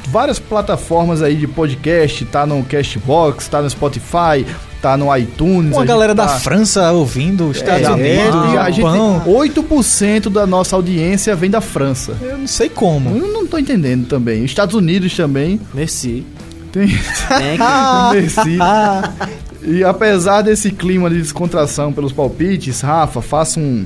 [0.08, 4.46] várias plataformas aí de podcast, tá no Castbox, tá no Spotify,
[4.90, 5.72] tá no iTunes.
[5.72, 9.20] Uma a gente galera da tá- França ouvindo, Estados É, Unidos, gente Japão.
[9.24, 12.14] tem 8% da nossa audiência vem da França.
[12.20, 13.10] Eu não sei como.
[13.16, 14.44] Eu não tô entendendo também.
[14.44, 16.24] Estados Unidos também Merci.
[16.72, 16.88] tem.
[18.12, 18.58] Merci.
[19.68, 23.84] E apesar desse clima de descontração pelos palpites, Rafa, faça um,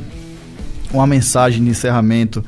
[0.93, 2.45] uma mensagem de encerramento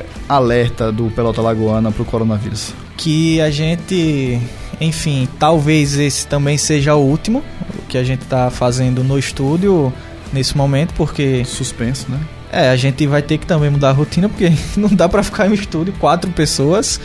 [0.00, 2.74] eh, alerta do Pelota Lagoana pro coronavírus.
[2.96, 4.40] Que a gente,
[4.80, 7.40] enfim, talvez esse também seja o último
[7.88, 9.92] que a gente tá fazendo no estúdio
[10.32, 12.18] nesse momento, porque Suspenso, né?
[12.52, 15.46] é, a gente vai ter que também mudar a rotina, porque não dá pra ficar
[15.46, 16.98] em um estúdio quatro pessoas,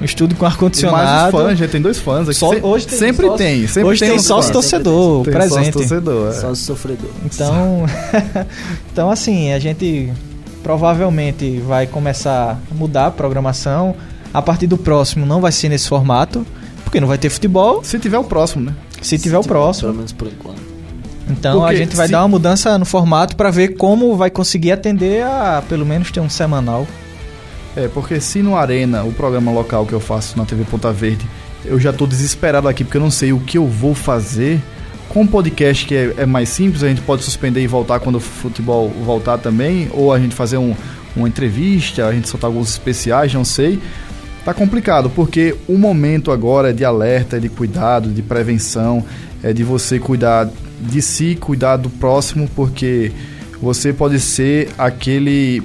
[0.00, 1.32] um estúdio com E mais os ar-condicionado.
[1.36, 2.34] fãs, já tem dois fãs aqui.
[2.38, 5.54] Só- hoje tem sempre sócio- tem, sempre Hoje tem, tem sócio torcedor Tem presente.
[5.72, 6.32] sócio torcedor, é.
[6.34, 7.10] Só o sofredor.
[7.24, 7.84] Então,
[8.92, 10.12] então assim, a gente
[10.62, 13.94] provavelmente vai começar a mudar a programação.
[14.32, 16.46] A partir do próximo não vai ser nesse formato,
[16.84, 18.74] porque não vai ter futebol, Se tiver o próximo, né?
[19.02, 19.88] Se tiver o próximo.
[19.88, 20.60] Pelo menos por enquanto.
[21.30, 24.30] Então a Porque gente vai se- dar uma mudança no formato para ver como vai
[24.30, 26.86] conseguir atender a pelo menos ter um semanal.
[27.76, 31.26] É, porque se no Arena, o programa local que eu faço na TV Ponta Verde,
[31.64, 34.60] eu já tô desesperado aqui porque eu não sei o que eu vou fazer.
[35.10, 38.16] Com o podcast que é, é mais simples, a gente pode suspender e voltar quando
[38.16, 40.74] o futebol voltar também, ou a gente fazer um-
[41.16, 43.78] uma entrevista, a gente soltar alguns especiais, não sei.
[44.48, 49.04] Tá complicado, porque o momento agora é de alerta, é de cuidado, de prevenção,
[49.42, 50.48] é de você cuidar
[50.80, 53.12] de si, cuidar do próximo, porque
[53.60, 55.62] você pode ser aquele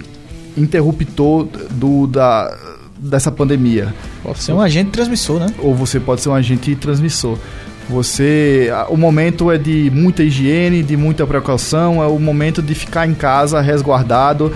[0.57, 2.53] interruptor do, da,
[2.97, 3.95] dessa pandemia.
[4.21, 5.47] Pode ser um agente transmissor, né?
[5.59, 7.38] Ou você pode ser um agente transmissor.
[7.89, 13.07] Você, o momento é de muita higiene, de muita precaução, é o momento de ficar
[13.07, 14.51] em casa resguardado.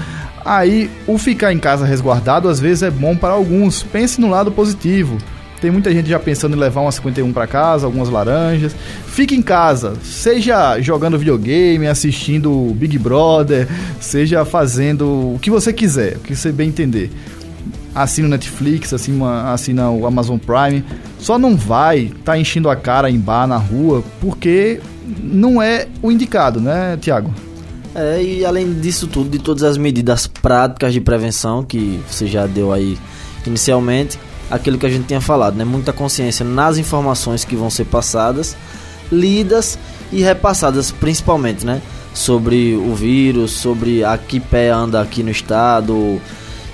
[0.47, 3.83] Aí, o ficar em casa resguardado às vezes é bom para alguns.
[3.83, 5.17] Pense no lado positivo.
[5.59, 8.73] Tem muita gente já pensando em levar uma 51 para casa, algumas laranjas.
[9.07, 13.67] Fique em casa, seja jogando videogame, assistindo Big Brother,
[13.99, 17.11] seja fazendo o que você quiser, o que você bem entender.
[17.93, 20.81] Assina o Netflix, assina, assina o Amazon Prime.
[21.19, 24.79] Só não vai tá enchendo a cara em bar, na rua, porque
[25.21, 27.33] não é o indicado, né, Tiago?
[27.99, 32.45] É, e além disso tudo, de todas as medidas práticas de prevenção que você já
[32.45, 32.95] deu aí
[33.43, 34.19] inicialmente,
[34.51, 35.65] aquilo que a gente tinha falado, né?
[35.65, 38.55] Muita consciência nas informações que vão ser passadas,
[39.11, 39.79] lidas
[40.11, 41.81] e repassadas principalmente, né?
[42.13, 46.21] Sobre o vírus, sobre a que pé anda aqui no estado,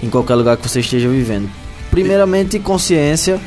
[0.02, 1.50] em qualquer lugar que você esteja vivendo.
[1.90, 3.40] Primeiramente, consciência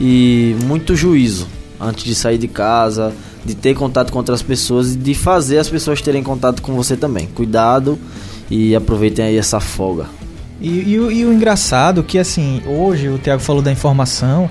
[0.00, 1.48] e muito juízo
[1.80, 3.12] antes de sair de casa,
[3.48, 6.96] de ter contato com outras pessoas e de fazer as pessoas terem contato com você
[6.96, 7.26] também.
[7.26, 7.98] Cuidado
[8.50, 10.04] e aproveitem aí essa folga.
[10.60, 14.50] E, e, e o engraçado que assim, hoje o Tiago falou da informação,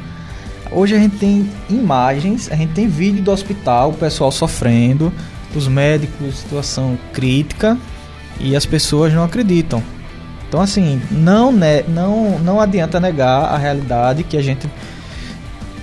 [0.72, 5.14] hoje a gente tem imagens, a gente tem vídeo do hospital, o pessoal sofrendo,
[5.56, 7.78] os médicos, situação crítica,
[8.40, 9.84] e as pessoas não acreditam.
[10.48, 11.52] Então assim, não,
[11.88, 14.68] não, não adianta negar a realidade que a gente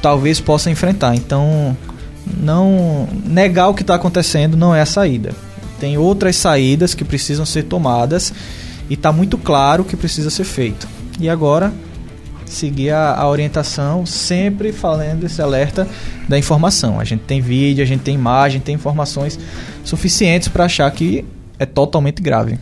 [0.03, 1.15] talvez possa enfrentar.
[1.15, 1.77] Então,
[2.27, 5.33] não negar o que está acontecendo não é a saída.
[5.79, 8.33] Tem outras saídas que precisam ser tomadas
[8.89, 10.87] e está muito claro que precisa ser feito.
[11.21, 11.73] E agora,
[12.47, 15.87] seguir a, a, orientação, sempre falando esse alerta
[16.29, 17.01] da informação.
[17.01, 19.39] A gente tem vídeo, a gente tem imagem, tem informações
[19.85, 21.25] suficientes para achar que
[21.59, 22.59] é totalmente grave.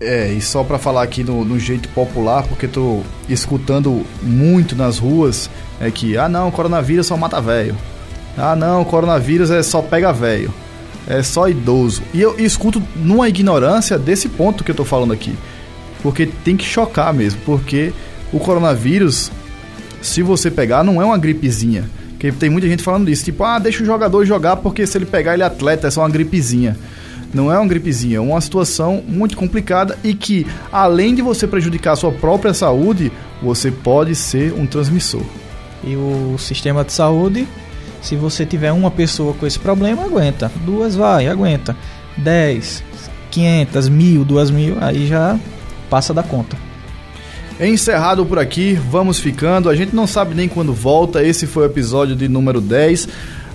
[0.00, 4.98] É, e só para falar aqui no, no, jeito popular, porque tô escutando muito nas
[4.98, 5.48] ruas,
[5.80, 7.76] é que, ah não, coronavírus só mata velho.
[8.36, 10.52] Ah não, coronavírus é só pega velho
[11.06, 12.02] é só idoso.
[12.12, 15.34] E eu escuto numa ignorância desse ponto que eu tô falando aqui.
[16.02, 17.92] Porque tem que chocar mesmo, porque
[18.32, 19.30] o coronavírus,
[20.00, 21.88] se você pegar, não é uma gripezinha.
[22.10, 25.06] Porque tem muita gente falando disso, tipo, ah, deixa o jogador jogar porque se ele
[25.06, 26.76] pegar ele é atleta, é só uma gripezinha.
[27.32, 31.92] Não é uma gripezinha, é uma situação muito complicada e que, além de você prejudicar
[31.92, 33.10] a sua própria saúde,
[33.42, 35.22] você pode ser um transmissor.
[35.82, 37.48] E o sistema de saúde
[38.02, 40.50] se você tiver uma pessoa com esse problema, aguenta.
[40.66, 41.76] Duas vai, aguenta.
[42.16, 42.84] Dez,
[43.30, 45.38] quinhentas, mil, duas mil, aí já
[45.88, 46.56] passa da conta.
[47.60, 49.70] Encerrado por aqui, vamos ficando.
[49.70, 51.22] A gente não sabe nem quando volta.
[51.22, 53.08] Esse foi o episódio de número 10.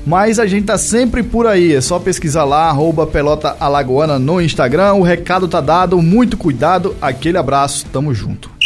[0.06, 1.74] Mas a gente tá sempre por aí.
[1.74, 4.94] É só pesquisar lá, arroba Pelota Alagoana no Instagram.
[4.94, 6.02] O recado tá dado.
[6.02, 6.96] Muito cuidado.
[7.02, 7.86] Aquele abraço.
[7.92, 8.57] Tamo junto.